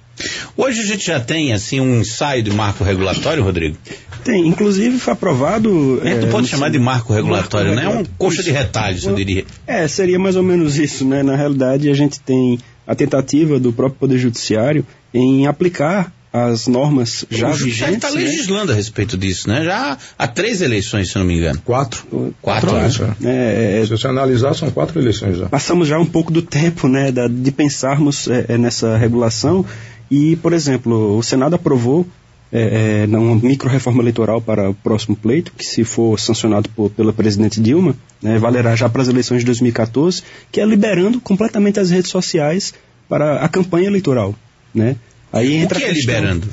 Hoje 0.56 0.82
a 0.82 0.86
gente 0.86 1.06
já 1.06 1.19
tem, 1.19 1.51
assim, 1.54 1.80
um 1.80 1.99
ensaio 1.99 2.41
de 2.41 2.51
marco 2.51 2.84
regulatório, 2.84 3.43
Rodrigo? 3.43 3.78
Tem, 4.23 4.47
inclusive 4.47 4.97
foi 4.97 5.13
aprovado. 5.13 5.99
É, 6.04 6.15
tu 6.15 6.25
é, 6.28 6.30
pode 6.30 6.47
chamar 6.47 6.69
de 6.69 6.80
marco 6.80 7.13
regulatório, 7.13 7.75
né? 7.75 7.84
É 7.84 7.88
um 7.88 7.89
regulatório. 7.89 8.15
coxa 8.17 8.41
de 8.41 8.49
Isso. 8.49 8.58
retalhos, 8.58 9.04
eu 9.06 9.13
diria. 9.15 9.45
É, 9.67 9.88
seria 9.88 10.17
mais 10.17 10.36
ou 10.36 10.43
menos 10.43 10.78
isso, 10.78 11.06
né? 11.06 11.21
Na 11.21 11.36
realidade, 11.36 11.89
a 11.89 11.93
gente 11.93 12.19
tem 12.21 12.58
a 12.88 12.95
tentativa 12.95 13.60
do 13.60 13.71
próprio 13.73 13.99
Poder 13.99 14.17
Judiciário 14.17 14.86
em 15.13 15.45
aplicar 15.47 16.12
as 16.34 16.67
normas 16.67 17.23
já 17.32 17.49
o 17.49 17.54
vigentes. 17.54 17.95
está 17.95 18.12
né? 18.12 18.17
legislando 18.21 18.71
a 18.71 18.75
respeito 18.75 19.17
disso, 19.17 19.47
né? 19.47 19.63
Já 19.63 19.97
há 20.19 20.28
três 20.28 20.62
eleições, 20.62 21.10
se 21.10 21.17
não 21.17 21.23
me 21.25 21.38
engano. 21.38 21.62
Quatro. 21.63 22.04
Quatro, 22.41 22.71
Quatro, 22.71 22.75
acho. 22.78 23.04
né? 23.04 23.15
É, 23.23 23.80
é, 23.82 23.86
Se 23.86 23.91
você 23.91 24.08
analisar, 24.08 24.54
são 24.54 24.69
quatro 24.69 24.99
eleições 24.99 25.38
já. 25.38 25.45
passamos 25.47 25.88
já 25.88 25.97
um 25.97 26.06
pouco 26.06 26.34
do 26.34 26.41
tempo 26.41 26.88
né, 26.89 27.10
da- 27.12 27.28
de 27.30 27.51
pensarmos 27.51 28.28
é, 28.28 28.45
é, 28.49 28.58
nessa 28.58 28.97
regulação 28.97 29.65
e, 30.09 30.35
por 30.37 30.53
exemplo, 30.53 31.17
o 31.17 31.23
Senado 31.23 31.55
aprovou 31.55 32.05
é, 32.51 33.05
é, 33.11 33.17
uma 33.17 33.35
micro-reforma 33.35 34.01
eleitoral 34.01 34.39
para 34.39 34.69
o 34.69 34.73
próximo 34.73 35.15
pleito, 35.15 35.51
que 35.57 35.65
se 35.65 35.83
for 35.83 36.19
sancionado 36.19 36.69
por- 36.69 36.89
pela 36.91 37.11
presidente 37.11 37.59
Dilma, 37.59 37.95
né, 38.21 38.37
valerá 38.37 38.75
já 38.75 38.87
para 38.87 39.01
as 39.01 39.07
eleições 39.09 39.39
de 39.39 39.45
2014, 39.47 40.21
que 40.51 40.61
é 40.61 40.65
liberando 40.65 41.19
completamente 41.19 41.79
as 41.79 41.89
redes 41.89 42.11
sociais 42.11 42.73
para 43.09 43.37
a 43.43 43.49
campanha 43.49 43.87
eleitoral. 43.87 44.33
Né? 44.73 44.95
Aí 45.33 45.49
O 45.59 45.63
entra 45.63 45.79
que 45.79 45.85
a 45.85 45.89
é 45.89 45.91
liberando? 45.91 46.47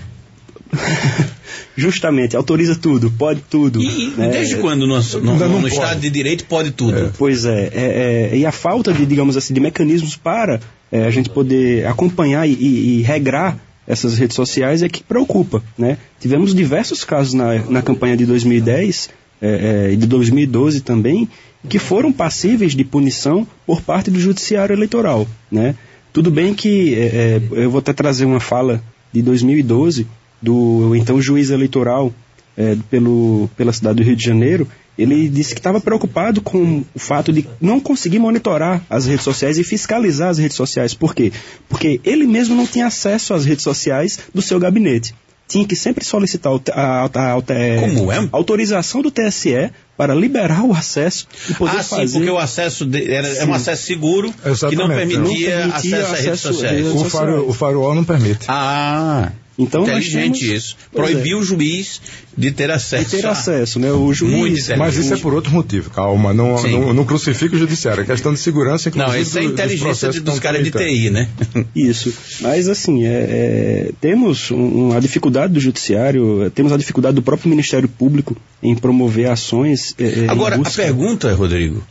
Justamente, 1.76 2.36
autoriza 2.36 2.74
tudo, 2.76 3.10
pode 3.10 3.40
tudo. 3.48 3.80
E 3.82 4.08
né? 4.16 4.28
desde 4.28 4.56
quando 4.56 4.86
no, 4.86 4.96
no- 4.98 5.34
no 5.38 5.60
pode. 5.62 5.66
Estado 5.74 6.00
de 6.00 6.10
Direito 6.10 6.44
pode 6.44 6.70
tudo? 6.70 7.12
Pois 7.18 7.44
é, 7.44 7.70
é, 7.72 8.30
é, 8.32 8.36
e 8.36 8.44
a 8.46 8.52
falta 8.52 8.92
de, 8.92 9.06
digamos 9.06 9.36
assim, 9.36 9.54
de 9.54 9.60
mecanismos 9.60 10.16
para 10.16 10.60
é, 10.92 11.04
a 11.06 11.10
gente 11.10 11.30
poder 11.30 11.86
acompanhar 11.86 12.46
e, 12.46 12.52
e- 12.52 12.98
e 12.98 13.02
regrar 13.02 13.58
essas 13.86 14.16
redes 14.16 14.36
sociais 14.36 14.82
é 14.82 14.88
que 14.88 15.02
preocupa, 15.02 15.62
né? 15.76 15.98
Tivemos 16.20 16.54
diversos 16.54 17.02
casos 17.02 17.34
na, 17.34 17.58
na 17.68 17.82
campanha 17.82 18.16
de 18.16 18.24
2010 18.26 19.10
é, 19.40 19.88
é, 19.88 19.92
e 19.92 19.96
de 19.96 20.06
2012 20.06 20.82
também 20.82 21.28
que 21.68 21.78
foram 21.78 22.12
passíveis 22.12 22.74
de 22.76 22.84
punição 22.84 23.46
por 23.66 23.80
parte 23.80 24.10
do 24.10 24.20
judiciário 24.20 24.72
eleitoral, 24.74 25.26
né? 25.50 25.74
Tudo 26.12 26.30
bem 26.30 26.54
que 26.54 26.94
é, 26.94 27.06
é, 27.06 27.42
eu 27.52 27.70
vou 27.70 27.78
até 27.78 27.92
trazer 27.92 28.24
uma 28.26 28.40
fala 28.40 28.82
de 29.12 29.22
2012 29.22 30.06
do 30.40 30.94
então 30.94 31.20
juiz 31.20 31.50
eleitoral 31.50 32.12
é, 32.56 32.76
pelo, 32.90 33.48
pela 33.56 33.72
cidade 33.72 33.96
do 33.96 34.02
Rio 34.02 34.16
de 34.16 34.24
Janeiro, 34.24 34.68
ele 34.98 35.28
disse 35.28 35.54
que 35.54 35.60
estava 35.60 35.80
preocupado 35.80 36.40
com 36.40 36.84
o 36.94 36.98
fato 36.98 37.32
de 37.32 37.46
não 37.60 37.80
conseguir 37.80 38.18
monitorar 38.18 38.82
as 38.90 39.06
redes 39.06 39.24
sociais 39.24 39.58
e 39.58 39.64
fiscalizar 39.64 40.28
as 40.28 40.38
redes 40.38 40.56
sociais. 40.56 40.92
Por 40.94 41.14
quê? 41.14 41.32
Porque 41.68 42.00
ele 42.04 42.26
mesmo 42.26 42.54
não 42.54 42.66
tinha 42.66 42.86
acesso 42.86 43.32
às 43.34 43.44
redes 43.44 43.64
sociais 43.64 44.18
do 44.34 44.42
seu 44.42 44.58
gabinete. 44.60 45.14
Tinha 45.48 45.66
que 45.66 45.76
sempre 45.76 46.02
solicitar 46.04 46.52
a, 46.72 47.04
a- 47.04 47.34
a- 47.36 47.42
é, 47.48 47.76
Como 47.80 48.10
é? 48.12 48.26
autorização 48.32 49.02
do 49.02 49.10
TSE 49.10 49.70
para 49.98 50.14
liberar 50.14 50.64
o 50.64 50.72
acesso 50.72 51.26
e 51.50 51.54
poder 51.54 51.76
Ah, 51.78 51.82
sim, 51.82 51.96
fazer. 51.96 52.18
porque 52.18 52.30
o 52.30 52.38
acesso 52.38 52.86
de- 52.86 53.12
era, 53.12 53.28
é 53.28 53.44
um 53.44 53.52
acesso 53.52 53.82
seguro 53.84 54.32
que 54.32 54.46
não 54.46 54.52
Exatamente. 54.52 54.88
permitia, 55.14 55.18
Não 55.66 55.72
permitia 55.72 55.96
acesso 55.96 55.96
às 55.96 56.10
redes 56.20 56.28
acesso 56.28 56.48
às 56.48 56.54
sociais. 56.54 56.86
redes 56.86 57.00
O, 57.02 57.04
faro, 57.10 57.48
o 57.48 57.52
firewall 57.52 57.94
não 57.94 58.04
permite. 58.04 58.46
Ah, 58.48 59.30
Então, 59.58 59.82
inteligente 59.82 60.40
temos- 60.40 60.56
isso. 60.64 60.76
Pois 60.90 61.14
é. 61.14 61.34
O 61.34 61.42
juiz 61.42 62.00
de 62.36 62.50
ter 62.50 62.70
acesso. 62.70 63.04
de 63.04 63.10
ter 63.20 63.26
a- 63.26 63.32
acesso, 63.32 63.78
né? 63.78 63.92
O 63.92 64.12
juiz. 64.14 64.68
Mas 64.78 64.96
isso 64.96 65.12
é 65.12 65.16
por 65.18 65.34
outro 65.34 65.52
motivo, 65.52 65.90
calma. 65.90 66.32
Não, 66.32 66.56
Sim. 66.56 66.72
não, 66.72 66.94
não 66.94 67.04
crucifica 67.04 67.54
o 67.54 67.58
judiciário. 67.58 68.02
É 68.02 68.06
questão 68.06 68.32
de 68.32 68.40
segurança, 68.40 68.88
inclusive. 68.88 69.14
Não, 69.14 69.20
isso 69.22 69.38
é 69.38 69.42
dos 69.42 69.50
inteligência 69.52 70.08
dos 70.08 70.16
estão 70.16 70.38
caras 70.38 70.64
de. 70.64 70.70
TI, 70.70 71.10
né? 71.10 71.28
Isso. 71.76 72.12
Mas, 72.40 72.66
assim, 72.68 73.04
é, 73.04 73.08
é, 73.10 73.90
temos 74.00 74.50
um, 74.50 74.96
a 74.96 75.00
dificuldade 75.00 75.52
do 75.52 75.60
judiciário, 75.60 76.50
temos 76.54 76.72
a 76.72 76.76
dificuldade 76.78 77.14
do 77.14 77.22
próprio 77.22 77.50
Ministério 77.50 77.88
Público 77.88 78.34
em 78.62 78.74
promover 78.74 79.28
ações. 79.30 79.94
é, 79.98 80.24
é, 80.24 80.28
Agora, 80.28 80.56
a 80.56 80.70
pergunta, 80.70 81.32
Rodrigo, 81.34 81.82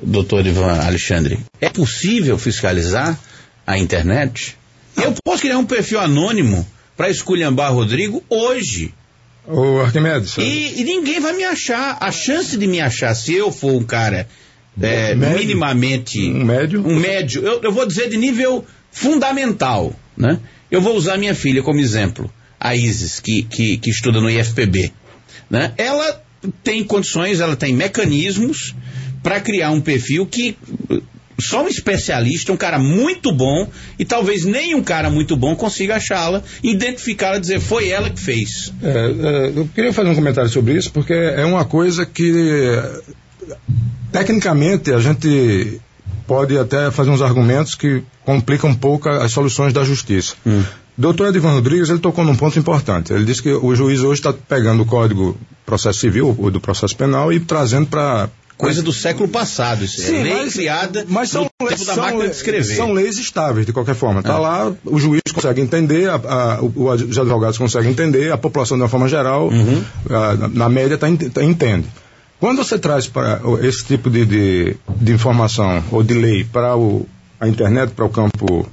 doutor 0.00 0.46
Ivan 0.46 0.72
Alexandre, 0.86 1.40
é 1.60 1.68
possível 1.68 2.38
fiscalizar 2.38 3.18
a 3.66 3.76
internet? 3.76 4.56
Eu 4.96 5.12
posso 5.24 5.42
criar 5.42 5.58
um 5.58 5.64
perfil 5.66 5.98
anônimo 6.00 6.64
para 6.98 7.08
esculhambar 7.08 7.72
Rodrigo 7.72 8.24
hoje. 8.28 8.92
Ô, 9.46 9.78
Arquimedes. 9.78 10.36
E, 10.36 10.80
e 10.80 10.84
ninguém 10.84 11.20
vai 11.20 11.32
me 11.32 11.44
achar. 11.44 11.96
A 12.00 12.10
chance 12.10 12.56
de 12.56 12.66
me 12.66 12.80
achar, 12.80 13.14
se 13.14 13.32
eu 13.32 13.52
for 13.52 13.72
um 13.72 13.84
cara 13.84 14.28
é, 14.80 15.14
Médio. 15.14 15.38
minimamente. 15.38 16.20
Um 16.20 16.44
médio. 16.44 16.86
Um 16.86 16.96
médio, 16.96 17.42
eu, 17.42 17.60
eu 17.62 17.72
vou 17.72 17.86
dizer 17.86 18.10
de 18.10 18.16
nível 18.16 18.66
fundamental, 18.90 19.94
né? 20.16 20.40
Eu 20.70 20.80
vou 20.82 20.96
usar 20.96 21.16
minha 21.16 21.36
filha 21.36 21.62
como 21.62 21.78
exemplo, 21.78 22.30
a 22.58 22.74
Isis, 22.74 23.20
que, 23.20 23.44
que, 23.44 23.78
que 23.78 23.90
estuda 23.90 24.20
no 24.20 24.28
IFPB. 24.28 24.92
Né? 25.48 25.72
Ela 25.78 26.20
tem 26.64 26.82
condições, 26.82 27.40
ela 27.40 27.56
tem 27.56 27.72
mecanismos 27.72 28.74
para 29.22 29.40
criar 29.40 29.70
um 29.70 29.80
perfil 29.80 30.26
que 30.26 30.58
só 31.40 31.64
um 31.64 31.68
especialista, 31.68 32.52
um 32.52 32.56
cara 32.56 32.78
muito 32.78 33.32
bom, 33.32 33.68
e 33.98 34.04
talvez 34.04 34.44
nem 34.44 34.74
um 34.74 34.82
cara 34.82 35.08
muito 35.08 35.36
bom 35.36 35.54
consiga 35.54 35.96
achá-la, 35.96 36.42
identificá-la 36.62 37.36
e 37.36 37.40
dizer 37.40 37.60
foi 37.60 37.88
ela 37.88 38.10
que 38.10 38.20
fez. 38.20 38.72
É, 38.82 38.88
é, 38.88 39.52
eu 39.56 39.68
queria 39.74 39.92
fazer 39.92 40.08
um 40.08 40.14
comentário 40.14 40.50
sobre 40.50 40.74
isso, 40.74 40.90
porque 40.90 41.12
é 41.12 41.44
uma 41.44 41.64
coisa 41.64 42.04
que, 42.04 42.72
tecnicamente, 44.10 44.92
a 44.92 44.98
gente 44.98 45.80
pode 46.26 46.58
até 46.58 46.90
fazer 46.90 47.10
uns 47.10 47.22
argumentos 47.22 47.74
que 47.74 48.02
complicam 48.24 48.70
um 48.70 48.74
pouco 48.74 49.08
as 49.08 49.32
soluções 49.32 49.72
da 49.72 49.84
justiça. 49.84 50.34
Doutor 50.96 51.28
Edivan 51.28 51.52
Rodrigues, 51.52 51.88
ele 51.88 52.00
tocou 52.00 52.24
num 52.24 52.34
ponto 52.34 52.58
importante. 52.58 53.12
Ele 53.12 53.24
disse 53.24 53.40
que 53.40 53.52
o 53.52 53.72
juiz 53.74 54.00
hoje 54.00 54.18
está 54.18 54.32
pegando 54.32 54.82
o 54.82 54.86
Código 54.86 55.38
Processo 55.64 56.00
Civil, 56.00 56.34
o 56.36 56.50
do 56.50 56.60
processo 56.60 56.96
penal, 56.96 57.32
e 57.32 57.38
trazendo 57.38 57.86
para 57.86 58.28
Coisa 58.58 58.82
do 58.82 58.92
século 58.92 59.28
passado, 59.28 59.84
isso 59.84 60.00
Sim, 60.02 60.16
é 60.16 60.22
lei 60.24 60.34
mas- 60.34 60.52
criada 60.54 61.06
mas 61.08 61.30
são, 61.30 61.44
no 61.44 61.68
tempo 61.68 61.84
da 61.84 61.94
são 61.94 62.02
máquina 62.04 62.24
le- 62.24 62.30
de 62.30 62.36
escrever. 62.36 62.76
São 62.76 62.92
leis 62.92 63.16
estáveis, 63.18 63.64
de 63.64 63.72
qualquer 63.72 63.94
forma. 63.94 64.18
Está 64.20 64.34
É. 64.34 64.38
lá, 64.38 64.72
o 64.84 64.98
juiz 64.98 65.22
consegue 65.32 65.60
entender, 65.60 66.10
a- 66.10 66.14
a- 66.16 66.58
o- 66.60 66.90
os 66.90 67.16
advogados 67.18 67.56
conseguem 67.56 67.90
entender, 67.92 68.32
a 68.32 68.36
população 68.36 68.76
de 68.76 68.82
uma 68.82 68.88
forma 68.88 69.08
geral, 69.08 69.48
Uhum. 69.48 69.84
a- 70.10 70.34
na, 70.34 70.48
na 70.48 70.68
média, 70.68 70.98
tá, 70.98 71.08
ent- 71.08 71.30
tá- 71.32 71.42
entende. 71.44 71.86
Quando 72.40 72.58
você 72.64 72.78
traz 72.78 73.06
para 73.06 73.40
esse 73.62 73.84
tipo 73.84 74.10
de, 74.10 74.26
de, 74.26 74.76
de 75.00 75.12
informação 75.12 75.82
ou 75.92 76.02
de 76.02 76.14
lei 76.14 76.44
para 76.44 76.76
o- 76.76 77.06
a 77.40 77.46
internet, 77.48 77.90
para 77.92 78.04
o 78.04 78.08
campo 78.08 78.68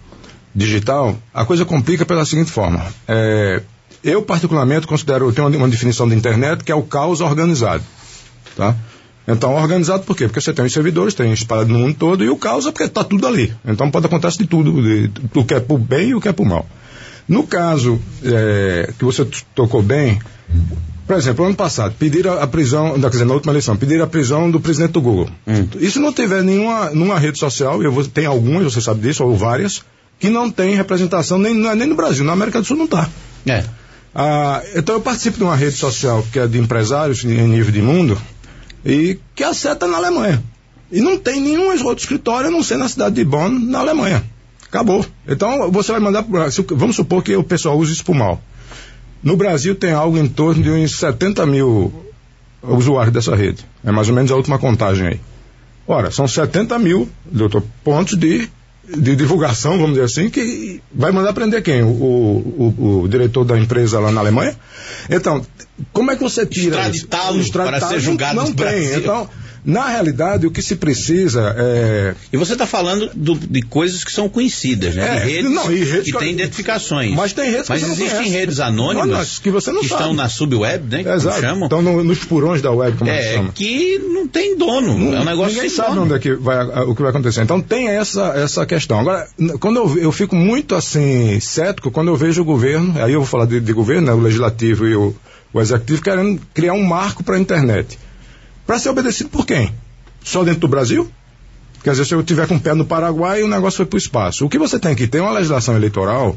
digital, 0.54 1.16
a 1.34 1.46
coisa 1.46 1.64
complica 1.64 2.06
pela 2.06 2.26
seguinte 2.26 2.50
forma. 2.52 2.84
É, 3.08 3.62
eu, 4.04 4.22
particularmente, 4.24 4.88
considero, 4.88 5.32
tem 5.32 5.44
uma, 5.46 5.56
uma 5.58 5.68
definição 5.70 6.08
de 6.10 6.16
internet 6.16 6.64
que 6.64 6.72
é 6.72 6.76
o 6.76 6.82
caos 6.84 7.22
organizado. 7.22 7.84
Tá? 8.56 8.76
Então, 9.28 9.56
organizado 9.56 10.04
por 10.04 10.16
quê? 10.16 10.28
Porque 10.28 10.40
você 10.40 10.54
tem 10.54 10.66
os 10.66 10.74
servidores, 10.74 11.14
tem 11.14 11.32
espalhado 11.34 11.74
no 11.74 11.80
mundo 11.80 11.96
todo, 11.98 12.24
e 12.24 12.30
o 12.30 12.38
caos 12.38 12.68
é 12.68 12.72
porque 12.72 12.84
está 12.84 13.04
tudo 13.04 13.26
ali. 13.26 13.54
Então, 13.66 13.90
pode 13.90 14.06
acontecer 14.06 14.40
de 14.40 14.48
tudo, 14.48 14.82
de, 14.82 15.10
o 15.34 15.44
que 15.44 15.56
é 15.56 15.60
por 15.60 15.80
bem 15.80 16.10
e 16.10 16.16
o 16.16 16.22
que 16.22 16.28
é 16.28 16.32
por 16.32 16.46
mal. 16.46 16.66
No 17.28 17.44
caso 17.44 18.00
é, 18.24 18.94
que 18.98 19.04
você 19.04 19.28
tocou 19.56 19.82
bem, 19.82 20.20
por 21.08 21.16
exemplo, 21.16 21.44
ano 21.44 21.56
passado, 21.56 21.96
pediram 21.98 22.40
a 22.40 22.46
prisão, 22.46 23.00
quer 23.00 23.10
dizer, 23.10 23.26
na 23.26 23.34
última 23.34 23.52
eleição, 23.52 23.76
pediram 23.76 24.04
a 24.04 24.08
prisão 24.08 24.52
do 24.52 24.60
presidente 24.60 24.92
do 24.92 25.02
Google. 25.02 25.30
E 25.80 25.90
se 25.90 25.98
não 25.98 26.14
tiver 26.14 26.44
nenhuma, 26.44 26.92
nenhuma 26.92 27.18
rede 27.18 27.40
social, 27.40 27.82
eu 27.82 27.92
vou, 27.92 28.04
tem 28.04 28.28
algumas, 28.28 28.72
você 28.72 28.80
sabe 28.80 29.02
disso, 29.02 29.24
ou 29.24 29.36
várias, 29.36 29.84
que 30.20 30.30
não 30.30 30.52
tem 30.52 30.76
representação 30.76 31.40
nem, 31.40 31.68
é 31.68 31.76
nem 31.76 31.88
no 31.88 31.96
Brasil, 31.96 32.24
na 32.24 32.34
América 32.34 32.62
do 32.62 32.68
Sul 32.68 32.78
não 32.78 32.86
está. 32.86 33.10
É. 33.48 33.64
Ah, 34.14 34.64
então 34.74 34.96
eu 34.96 35.02
participo 35.02 35.38
de 35.38 35.44
uma 35.44 35.56
rede 35.56 35.76
social 35.76 36.26
que 36.32 36.40
é 36.40 36.48
de 36.48 36.58
empresários 36.58 37.26
em 37.26 37.48
nível 37.48 37.72
de 37.72 37.82
mundo 37.82 38.18
e 38.86 39.20
que 39.34 39.44
a 39.44 39.54
seta 39.54 39.88
na 39.88 39.98
Alemanha. 39.98 40.44
E 40.92 41.02
não 41.02 41.18
tem 41.18 41.42
nenhum 41.42 41.70
outro 41.70 42.04
escritório 42.04 42.50
a 42.50 42.52
não 42.52 42.62
ser 42.62 42.78
na 42.78 42.88
cidade 42.88 43.16
de 43.16 43.26
Bonn, 43.26 43.50
na 43.50 43.80
Alemanha. 43.80 44.24
Acabou. 44.68 45.06
Então 45.28 45.72
você 45.72 45.92
vai 45.92 46.00
mandar. 46.00 46.24
Vamos 46.70 46.96
supor 46.96 47.24
que 47.24 47.36
o 47.36 47.44
pessoal 47.44 47.78
use 47.78 47.94
isso 47.94 48.06
por 48.06 48.16
mal. 48.16 48.42
No 49.24 49.36
Brasil 49.36 49.74
tem 49.74 49.92
algo 49.92 50.18
em 50.18 50.28
torno 50.28 50.62
de 50.62 50.70
uns 50.70 51.00
70 51.00 51.46
mil 51.48 51.92
usuários 52.62 53.14
dessa 53.14 53.36
rede. 53.36 53.66
É 53.84 53.92
mais 53.92 54.08
ou 54.08 54.16
menos 54.16 54.32
a 54.32 54.36
última 54.36 54.60
contagem 54.60 55.08
aí. 55.08 55.20
Ora, 55.88 56.12
são 56.12 56.28
70 56.28 56.78
mil, 56.80 57.10
doutor, 57.26 57.64
pontos 57.84 58.18
de, 58.18 58.50
de 58.88 59.16
divulgação, 59.16 59.74
vamos 59.78 59.92
dizer 59.96 60.04
assim, 60.06 60.30
que 60.30 60.82
vai 60.94 61.12
mandar 61.12 61.34
prender 61.34 61.62
quem? 61.64 61.82
O, 61.84 61.88
o, 61.88 63.02
o- 63.04 63.08
diretor 63.08 63.44
da 63.44 63.58
empresa 63.58 64.00
lá 64.00 64.12
na 64.12 64.22
Alemanha? 64.22 64.56
Então, 65.10 65.46
como 65.92 66.12
é 66.12 66.16
que 66.16 66.24
você 66.24 66.46
tira 66.46 66.76
Extraditá-lo 66.88 67.40
isso? 67.40 67.52
para 67.52 67.80
ser 67.82 68.00
julgado 68.00 68.36
Não 68.36 68.44
no 68.50 68.56
tem. 68.56 68.66
Brasil. 68.66 69.00
Então, 69.00 69.30
na 69.66 69.88
realidade, 69.90 70.46
o 70.46 70.52
que 70.52 70.62
se 70.62 70.76
precisa 70.76 71.56
é. 71.58 72.14
E 72.32 72.38
você 72.38 72.54
está 72.54 72.68
falando 72.68 73.10
do- 73.16 73.36
de 73.36 73.62
coisas 73.64 74.04
que 74.04 74.12
são 74.12 74.30
conhecidas, 74.30 74.94
né? 74.96 75.18
É, 75.18 75.20
de 75.26 75.32
redes, 75.32 75.52
não, 75.52 75.72
e 75.72 75.84
redes 75.84 76.06
que 76.06 76.12
que- 76.12 76.18
têm 76.20 76.32
identificações. 76.34 77.14
Mas 77.16 77.34
tem 77.34 77.50
redes 77.50 77.64
que 77.66 77.70
Mas 77.70 77.82
não 77.82 77.90
existem 77.92 78.30
redes 78.30 78.60
anônimas 78.60 79.08
Não, 79.08 79.18
não, 79.18 79.26
que 79.42 79.50
você 79.52 79.72
não 79.72 79.82
sabe. 79.84 79.94
estão 79.94 80.14
na 80.14 80.30
subweb, 80.30 80.84
né? 80.96 81.04
Que 81.04 81.10
Exato. 81.10 81.42
chamam. 81.42 81.66
Então, 81.66 81.82
no- 81.82 82.04
nos 82.04 82.20
furões 82.20 82.62
da 82.62 82.72
web, 82.72 82.98
como 82.98 83.10
é, 83.10 83.18
que 83.22 83.28
É, 83.28 83.34
chama? 83.34 83.52
que 83.54 84.00
não 84.00 84.28
tem 84.28 84.56
dono. 84.58 84.92
é 85.16 85.20
um 85.22 85.26
negócio 85.26 85.54
Ninguém 85.56 85.70
sabe 85.70 85.90
dono. 85.90 86.04
onde 86.04 86.14
é 86.14 86.20
que 86.20 86.34
vai, 86.36 86.64
o 86.84 86.96
que 86.96 87.02
vai 87.02 87.10
acontecer. 87.12 87.42
Então 87.42 87.60
tem 87.62 87.88
essa, 87.88 88.34
essa 88.36 88.66
questão. 88.66 89.00
Agora, 89.00 89.28
quando 89.60 89.78
eu, 89.78 89.98
eu 89.98 90.12
fico 90.12 90.36
muito 90.36 90.76
assim, 90.76 91.40
cético, 91.40 91.90
quando 91.92 92.10
eu 92.10 92.16
vejo 92.16 92.42
o 92.42 92.46
governo, 92.46 92.94
aí 93.02 93.14
eu 93.14 93.20
vou 93.22 93.28
falar 93.28 93.46
de, 93.46 93.60
de 93.60 93.74
governo, 93.74 94.08
né, 94.08 94.14
o 94.14 94.20
legislativo 94.20 94.88
e 94.88 94.96
o, 94.96 95.16
o 95.54 95.62
executivo, 95.62 96.02
querendo 96.02 96.40
criar 96.54 96.74
um 96.74 96.84
marco 96.84 97.24
para 97.24 97.36
a 97.36 97.40
internet. 97.40 97.98
Para 98.66 98.80
ser 98.80 98.90
obedecido 98.90 99.30
por 99.30 99.46
quem? 99.46 99.72
Só 100.24 100.44
dentro 100.44 100.62
do 100.62 100.68
Brasil? 100.68 101.10
Quer 101.84 101.92
dizer, 101.92 102.06
se 102.06 102.16
eu 102.16 102.24
tiver 102.24 102.48
com 102.48 102.56
o 102.56 102.60
pé 102.60 102.74
no 102.74 102.84
Paraguai, 102.86 103.44
o 103.44 103.48
negócio 103.48 103.78
foi 103.78 103.86
para 103.86 103.96
o 103.96 104.00
espaço. 104.00 104.44
O 104.46 104.50
que 104.50 104.58
você 104.58 104.80
tem 104.80 104.96
que 104.96 105.08
ter 105.08 105.20
é 105.20 105.22
uma 105.22 105.32
legislação 105.32 105.76
eleitoral 105.76 106.36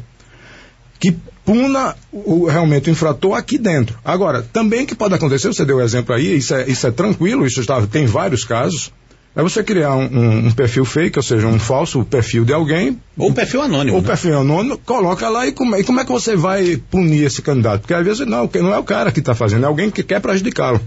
que 1.01 1.17
puna 1.45 1.95
o, 2.13 2.47
realmente 2.47 2.91
o 2.91 2.93
infrator 2.93 3.35
aqui 3.35 3.57
dentro. 3.57 3.97
Agora, 4.05 4.43
também 4.43 4.85
que 4.85 4.95
pode 4.95 5.15
acontecer, 5.15 5.49
você 5.49 5.65
deu 5.65 5.77
o 5.77 5.81
exemplo 5.81 6.15
aí, 6.15 6.37
isso 6.37 6.55
é, 6.55 6.69
isso 6.69 6.87
é 6.87 6.91
tranquilo, 6.91 7.47
isso 7.47 7.61
está, 7.61 7.81
tem 7.87 8.05
vários 8.05 8.45
casos, 8.45 8.93
é 9.35 9.41
você 9.43 9.63
criar 9.63 9.95
um, 9.95 10.05
um- 10.13 10.47
um 10.49 10.51
perfil 10.51 10.85
fake, 10.85 11.19
ou 11.19 11.23
seja, 11.23 11.47
um 11.47 11.59
falso 11.59 12.05
perfil 12.05 12.45
de 12.45 12.53
alguém. 12.53 13.01
Ou 13.17 13.33
perfil 13.33 13.63
anônimo. 13.63 13.97
Ou 13.97 14.03
né? 14.03 14.09
perfil 14.09 14.39
anônimo, 14.41 14.77
coloca 14.79 15.29
lá 15.29 15.47
e 15.47 15.53
como, 15.53 15.77
e 15.77 15.85
como 15.85 16.01
é 16.01 16.05
que 16.05 16.11
você 16.11 16.35
vai 16.37 16.77
punir 16.91 17.25
esse 17.25 17.41
candidato? 17.41 17.83
Porque 17.83 17.95
às 17.95 18.05
vezes 18.05 18.27
não, 18.27 18.51
não 18.57 18.75
é 18.75 18.79
o 18.79 18.85
cara 18.85 19.13
que 19.13 19.21
está 19.21 19.35
fazendo, 19.35 19.63
é 19.65 19.67
alguém 19.67 19.91
que 19.91 20.03
quer 20.03 20.21
prejudicá-lo. 20.21 20.81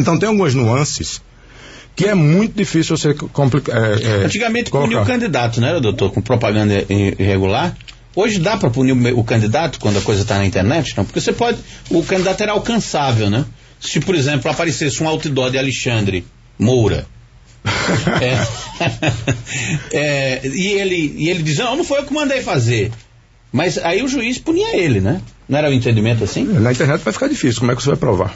Então 0.00 0.18
tem 0.18 0.28
algumas 0.28 0.54
nuances 0.54 1.20
que 1.94 2.06
é 2.06 2.14
muito 2.14 2.54
difícil 2.54 2.96
você 2.96 3.14
complicar. 3.14 3.76
É, 3.76 4.02
é, 4.02 4.24
Antigamente 4.24 4.70
punia 4.70 4.88
colocar. 4.88 5.02
o 5.02 5.06
candidato, 5.06 5.60
né, 5.60 5.78
doutor? 5.80 6.10
Com 6.12 6.20
propaganda 6.22 6.84
irregular. 6.88 7.76
Hoje 8.14 8.38
dá 8.38 8.56
para 8.56 8.70
punir 8.70 8.92
o 8.92 9.22
candidato 9.22 9.78
quando 9.78 9.98
a 9.98 10.00
coisa 10.00 10.22
está 10.22 10.38
na 10.38 10.46
internet? 10.46 10.96
Não, 10.96 11.04
porque 11.04 11.20
você 11.20 11.32
pode. 11.32 11.58
O 11.90 12.02
candidato 12.02 12.42
era 12.42 12.52
alcançável, 12.52 13.30
né? 13.30 13.44
Se, 13.78 14.00
por 14.00 14.14
exemplo, 14.14 14.50
aparecesse 14.50 15.02
um 15.02 15.08
outdoor 15.08 15.50
de 15.50 15.58
Alexandre 15.58 16.24
Moura. 16.58 17.06
é, 19.92 19.92
é, 19.92 20.40
e, 20.48 20.68
ele, 20.68 21.14
e 21.18 21.30
ele 21.30 21.42
diz: 21.42 21.58
Não, 21.58 21.76
não 21.76 21.84
foi 21.84 21.98
eu 21.98 22.04
que 22.04 22.12
mandei 22.12 22.42
fazer. 22.42 22.90
Mas 23.52 23.78
aí 23.78 24.02
o 24.02 24.08
juiz 24.08 24.38
punia 24.38 24.76
ele, 24.76 25.00
né? 25.00 25.20
Não 25.48 25.58
era 25.58 25.68
o 25.68 25.72
entendimento 25.72 26.22
assim? 26.22 26.44
Na 26.44 26.72
internet 26.72 27.02
vai 27.02 27.12
ficar 27.12 27.28
difícil, 27.28 27.60
como 27.60 27.72
é 27.72 27.76
que 27.76 27.82
você 27.82 27.90
vai 27.90 27.98
provar? 27.98 28.34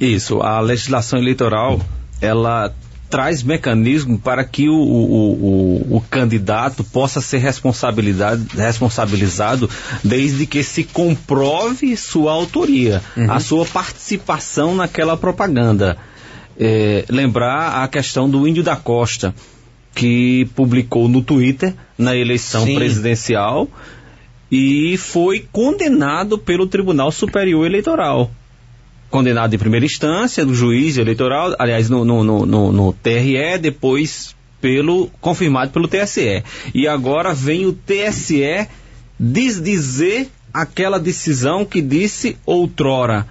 Isso, 0.00 0.40
a 0.40 0.60
legislação 0.60 1.18
eleitoral, 1.18 1.80
ela 2.20 2.72
traz 3.10 3.42
mecanismo 3.42 4.18
para 4.18 4.42
que 4.42 4.68
o, 4.68 4.74
o, 4.74 5.86
o, 5.92 5.96
o 5.96 6.00
candidato 6.10 6.82
possa 6.82 7.20
ser 7.20 7.38
responsabilidade, 7.38 8.44
responsabilizado 8.56 9.70
desde 10.02 10.46
que 10.46 10.64
se 10.64 10.82
comprove 10.82 11.96
sua 11.96 12.32
autoria, 12.32 13.02
a 13.28 13.38
sua 13.38 13.64
participação 13.66 14.74
naquela 14.74 15.16
propaganda. 15.16 15.96
É, 16.58 17.04
lembrar 17.08 17.82
a 17.82 17.88
questão 17.88 18.28
do 18.28 18.48
Índio 18.48 18.62
da 18.62 18.74
Costa, 18.74 19.34
que 19.94 20.48
publicou 20.56 21.08
no 21.08 21.22
Twitter, 21.22 21.74
na 21.96 22.16
eleição 22.16 22.64
Sim. 22.64 22.74
presidencial, 22.74 23.68
e 24.56 24.96
foi 24.96 25.44
condenado 25.50 26.38
pelo 26.38 26.68
Tribunal 26.68 27.10
Superior 27.10 27.66
Eleitoral 27.66 28.30
condenado 29.10 29.54
em 29.54 29.58
primeira 29.58 29.86
instância 29.86 30.44
do 30.44 30.52
juiz 30.52 30.96
eleitoral, 30.96 31.54
aliás, 31.56 31.88
no, 31.88 32.04
no, 32.04 32.24
no, 32.24 32.72
no- 32.72 32.92
TRE, 32.94 33.58
depois 33.60 34.34
pelo 34.60 35.08
confirmado 35.20 35.70
pelo 35.70 35.86
TSE. 35.86 36.42
E 36.74 36.88
agora 36.88 37.32
vem 37.32 37.64
o 37.64 37.72
TSE 37.72 38.66
desdizer 39.18 40.26
aquela 40.52 40.98
decisão 40.98 41.64
que 41.64 41.80
disse 41.80 42.36
outrora. 42.44 43.24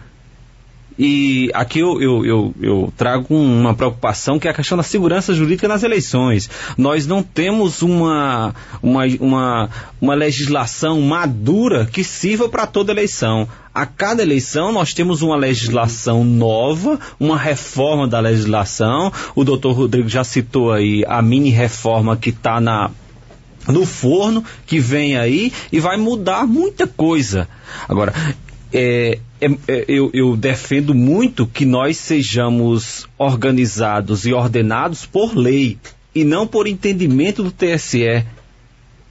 E 0.98 1.50
aqui 1.54 1.80
eu, 1.80 2.02
eu, 2.02 2.26
eu, 2.26 2.56
eu 2.62 2.94
trago 2.96 3.34
uma 3.36 3.74
preocupação 3.74 4.38
que 4.38 4.48
é 4.48 4.52
a 4.52 4.54
questão 4.54 4.78
da 4.78 4.84
segurança 4.84 5.34
jurídica 5.34 5.68
nas 5.68 5.84
eleições. 5.84 6.50
Nós 6.78 7.08
não 7.08 7.24
temos 7.24 7.82
uma, 7.82 8.54
uma, 8.82 9.04
uma, 9.20 9.70
uma 10.00 10.14
legislação 10.14 11.02
madura 11.02 11.86
que 11.86 12.04
sirva 12.04 12.48
para 12.48 12.68
toda 12.68 12.92
eleição. 12.92 13.48
A 13.74 13.88
cada 13.88 14.22
eleição 14.22 14.72
nós 14.72 14.94
temos 14.94 15.24
uma 15.24 15.36
legislação 15.36 16.24
nova, 16.24 17.00
uma 17.20 17.38
reforma 17.38 18.08
da 18.08 18.20
legislação. 18.20 19.12
O 19.36 19.44
doutor 19.44 19.74
Rodrigo 19.74 20.08
já 20.08 20.24
citou 20.24 20.72
aí 20.72 21.04
a 21.08 21.24
mini 21.24 21.50
reforma 21.50 22.16
que 22.16 22.30
está 22.30 22.62
na, 22.62 22.92
no 23.68 23.84
forno 23.84 24.44
que 24.68 24.80
vem 24.80 25.18
aí 25.18 25.52
e 25.72 25.80
vai 25.80 25.98
mudar 25.98 26.46
muita 26.46 26.86
coisa. 26.86 27.48
Agora, 27.90 28.14
é, 28.74 29.20
é, 29.40 29.46
é, 29.68 29.86
eu, 29.88 30.10
eu 30.14 30.36
defendo 30.36 30.96
muito 30.96 31.46
que 31.46 31.66
nós 31.66 31.98
sejamos 31.98 33.08
organizados 33.18 34.26
e 34.26 34.34
ordenados 34.34 35.06
por 35.06 35.36
lei 35.36 35.78
e 36.16 36.24
não 36.24 36.48
por 36.48 36.68
entendimento 36.68 37.44
do 37.44 37.52
TSE. 37.52 38.26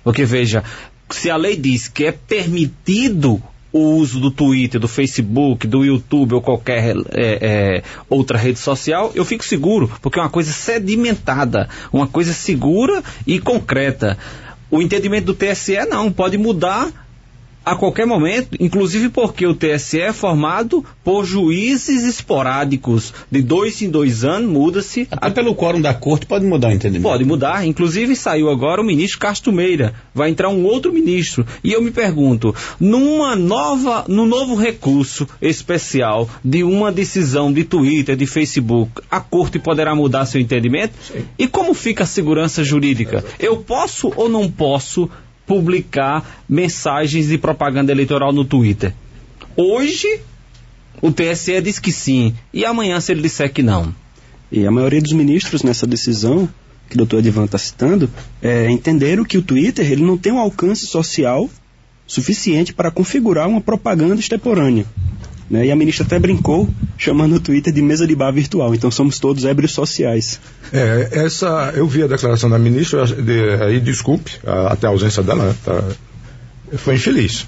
Porque 0.03 0.25
veja, 0.25 0.65
se 1.09 1.31
a 1.31 1.37
lei 1.37 1.57
diz 1.57 1.87
que 1.87 2.05
é 2.05 2.13
permitido 2.13 3.41
o 3.73 3.97
uso 3.97 4.21
do 4.21 4.31
Twitter, 4.31 4.81
do 4.81 4.89
Facebook, 4.89 5.67
do 5.67 5.85
YouTube 5.85 6.35
ou 6.35 6.43
qualquer 6.43 6.95
é, 7.11 7.39
é, 7.41 7.83
outra 8.09 8.37
rede 8.37 8.59
social, 8.59 9.13
eu 9.15 9.25
fico 9.25 9.45
seguro, 9.45 9.91
porque 10.03 10.19
é 10.19 10.23
uma 10.23 10.29
coisa 10.29 10.53
sedimentada, 10.53 11.69
uma 11.93 12.07
coisa 12.07 12.35
segura 12.35 13.03
e 13.27 13.39
concreta. 13.39 14.19
O 14.71 14.83
entendimento 14.83 15.27
do 15.27 15.35
TSE 15.35 15.77
não, 15.89 16.13
pode 16.13 16.37
mudar 16.37 17.02
a 17.65 17.77
qualquer 17.77 18.07
momento, 18.07 18.57
inclusive 18.61 19.09
porque 19.09 19.47
o 19.47 19.55
TSE 19.55 20.01
é 20.01 20.13
formado 20.13 20.85
por 21.05 21.25
juízes 21.25 22.05
esporádicos. 22.05 23.13
De 23.31 23.41
dois 23.43 23.81
em 23.83 23.91
dois 23.91 24.25
anos 24.25 24.51
muda-se. 24.51 25.09
Até 25.11 25.43
pelo 25.43 25.55
quórum 25.55 25.81
da 25.81 25.95
corte 25.95 26.27
pode 26.27 26.45
mudar 26.45 26.69
o 26.69 26.73
entendimento. 26.73 27.11
Pode 27.11 27.25
mudar. 27.25 27.67
Inclusive 27.67 28.17
saiu 28.17 28.51
agora 28.51 28.81
o 28.81 28.85
ministro 28.85 29.19
Castro 29.19 29.53
Meira. 29.53 29.95
Vai 30.15 30.31
entrar 30.31 30.49
um 30.49 30.65
outro 30.65 30.93
ministro. 30.93 31.47
E 31.63 31.73
eu 31.73 31.83
me 31.83 31.91
pergunto, 31.91 32.55
numa 32.79 33.37
nova, 33.37 34.05
num 34.09 34.27
novo 34.27 34.55
recurso 34.55 35.27
especial 35.41 36.29
de 36.45 36.63
uma 36.63 36.91
decisão 36.91 37.53
de 37.53 37.65
Twitter, 37.65 38.17
de 38.17 38.27
Facebook, 38.27 39.03
a 39.11 39.21
corte 39.21 39.59
poderá 39.59 39.95
mudar 39.95 40.27
seu 40.27 40.41
entendimento? 40.41 40.95
E 41.39 41.47
como 41.47 41.75
fica 41.75 42.05
a 42.05 42.07
segurança 42.07 42.65
jurídica? 42.65 43.25
Eu 43.39 43.59
posso 43.59 44.13
ou 44.17 44.29
não 44.29 44.51
posso 44.51 45.09
publicar 45.47 46.45
mensagens 46.49 47.29
de 47.29 47.39
propaganda 47.39 47.93
eleitoral 47.93 48.33
no 48.33 48.45
Twitter? 48.45 48.95
Hoje, 49.57 50.21
o 51.01 51.11
TSE 51.11 51.61
diz 51.61 51.79
que 51.79 51.93
sim. 51.93 52.35
E 52.53 52.65
amanhã, 52.65 53.01
se 53.01 53.13
ele 53.13 53.23
disser 53.23 53.53
que 53.53 53.63
não? 53.63 53.95
E 54.51 54.67
a 54.67 54.71
maioria 54.71 55.01
dos 55.01 55.13
ministros 55.13 55.63
nessa 55.63 55.87
decisão, 55.87 56.49
que 56.89 56.95
o 56.95 56.99
doutor 56.99 57.19
Edivan 57.19 57.45
está 57.45 57.59
citando, 57.59 58.11
é, 58.41 58.71
entenderam 58.71 59.25
que 59.25 59.39
o 59.39 59.43
Twitter 59.43 59.91
ele 59.91 60.03
não 60.03 60.19
tem 60.19 60.33
um 60.33 60.39
alcance 60.39 60.87
social 60.87 61.49
suficiente 62.07 62.75
para 62.75 62.91
configurar 62.91 63.49
uma 63.49 63.61
propaganda 63.61 64.21
extemporânea. 64.21 64.87
Né? 65.51 65.67
E 65.67 65.71
a 65.71 65.77
ministra 65.77 66.07
até 66.07 66.19
brincou, 66.19 66.69
chamando 66.97 67.37
o 67.37 67.41
Twitter 67.41 67.73
de 67.73 67.83
mesa 67.83 68.07
de 68.07 68.15
bar 68.15 68.31
virtual. 68.33 68.75
Então 68.75 68.91
somos 68.91 69.19
todos 69.19 69.45
ébrios 69.45 69.73
sociais. 69.73 70.41
É, 70.73 71.09
essa, 71.13 71.73
eu 71.77 71.87
vi 71.87 72.03
a 72.03 72.07
declaração 72.07 72.49
da 72.49 72.59
ministra, 72.59 73.05
de, 73.07 73.63
aí 73.65 73.81
desculpe, 73.81 74.33
a- 74.47 74.73
até 74.73 74.87
a 74.87 74.91
ausência 74.91 75.23
dela, 75.23 75.45
né, 75.49 75.55
tá, 75.65 75.83
foi 76.79 76.95
infeliz. 76.95 77.47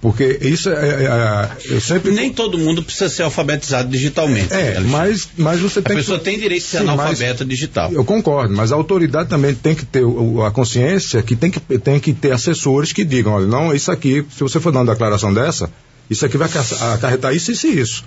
Porque 0.00 0.38
isso 0.42 0.68
é, 0.68 0.72
é, 0.74 1.04
é, 1.04 1.50
eu 1.74 1.80
sempre. 1.80 2.10
Nem 2.12 2.30
todo 2.30 2.58
mundo 2.58 2.82
precisa 2.82 3.08
ser 3.08 3.22
alfabetizado 3.22 3.88
digitalmente. 3.88 4.52
É, 4.52 4.78
mas, 4.80 5.28
mas 5.38 5.60
você 5.60 5.78
A 5.78 5.82
tem 5.82 5.96
pessoa 5.96 6.18
que. 6.18 6.24
tem 6.26 6.38
direito 6.38 6.62
de 6.62 6.68
ser 6.68 6.78
Sim, 6.80 6.84
mas- 6.84 7.00
analfabeta 7.00 7.42
digital. 7.42 7.90
Eu 7.90 8.04
concordo, 8.04 8.54
mas 8.54 8.70
a 8.70 8.74
autoridade 8.74 9.30
também 9.30 9.54
tem 9.54 9.74
que 9.74 9.86
ter 9.86 10.04
a 10.46 10.50
consciência 10.50 11.22
que 11.22 11.34
tem 11.34 11.50
que, 11.50 11.58
tem 11.78 11.98
que 11.98 12.12
ter 12.12 12.32
assessores 12.32 12.92
que 12.92 13.02
digam, 13.02 13.32
olha, 13.32 13.46
não, 13.46 13.74
isso 13.74 13.90
aqui, 13.90 14.22
se 14.30 14.40
você 14.40 14.60
for 14.60 14.70
dar 14.70 14.80
uma 14.80 14.92
declaração 14.92 15.32
dessa, 15.32 15.70
isso 16.10 16.24
aqui 16.26 16.36
vai 16.36 16.48
aca- 16.48 16.94
acarretar 16.94 17.34
isso, 17.34 17.50
isso 17.52 17.66
e 17.66 17.80
isso. 17.80 18.04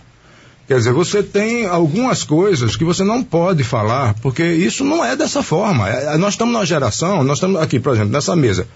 Quer 0.67 0.77
dizer, 0.79 0.91
você 0.91 1.23
tem 1.23 1.65
algumas 1.65 2.23
coisas 2.25 2.75
que 2.75 2.83
você 2.83 3.03
não 3.03 3.23
pode 3.23 3.63
falar, 3.63 4.13
porque 4.15 4.43
isso 4.43 4.83
não 4.83 5.03
é 5.03 5.15
dessa 5.15 5.41
forma. 5.41 5.89
É- 5.89 6.15
é- 6.15 6.17
nós 6.17 6.33
estamos 6.33 6.53
numa 6.53 6.65
geração, 6.65 7.23
nós 7.23 7.38
estamos 7.38 7.62
aqui, 7.62 7.79
por 7.79 7.93
exemplo, 7.93 8.12
nessa 8.12 8.36
mesa. 8.36 8.67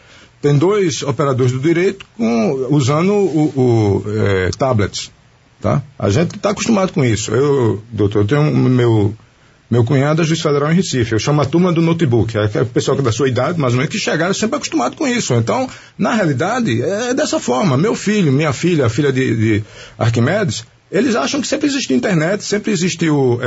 Tem 0.41 0.57
dois 0.57 1.03
operadores 1.03 1.51
do 1.51 1.59
direito 1.59 2.05
com- 2.17 2.67
usando 2.69 3.11
o, 3.13 3.53
o, 3.55 4.03
é, 4.07 4.49
tablets. 4.57 5.11
Tá? 5.61 5.83
A 5.99 6.09
gente 6.09 6.35
está 6.35 6.49
acostumado 6.49 6.91
com 6.93 7.03
isso. 7.05 7.31
Eu, 7.31 7.83
doutor, 7.91 8.19
eu 8.23 8.25
tenho 8.25 8.43
meu, 8.51 9.13
meu 9.71 9.85
cunhado 9.85 10.21
é 10.21 10.25
juiz 10.25 10.41
federal 10.41 10.69
em 10.69 10.75
Recife. 10.75 11.13
Eu 11.13 11.19
chamo 11.19 11.41
a 11.41 11.45
turma 11.45 11.71
do 11.71 11.81
notebook. 11.81 12.37
É 12.37 12.43
aquele 12.43 12.65
pessoal 12.65 12.97
que 12.97 13.01
é 13.01 13.05
da 13.05 13.11
sua 13.13 13.29
idade, 13.29 13.57
mais 13.57 13.73
ou 13.73 13.77
menos, 13.77 13.89
que 13.89 13.97
chegaram 13.97 14.33
sempre 14.33 14.57
acostumado 14.57 14.97
com 14.97 15.07
isso. 15.07 15.33
Então, 15.33 15.69
na 15.97 16.13
realidade, 16.13 16.81
é 16.81 17.13
dessa 17.13 17.39
forma. 17.39 17.77
Meu 17.77 17.95
filho, 17.95 18.33
minha 18.33 18.51
filha, 18.51 18.87
a 18.87 18.89
filha 18.89 19.13
de, 19.13 19.33
de 19.33 19.63
Arquimedes, 19.97 20.65
eles 20.91 21.15
acham 21.15 21.39
que 21.39 21.47
sempre 21.47 21.67
existiu 21.67 21.95
internet, 21.95 22.43
sempre 22.43 22.73
existiu 22.73 23.39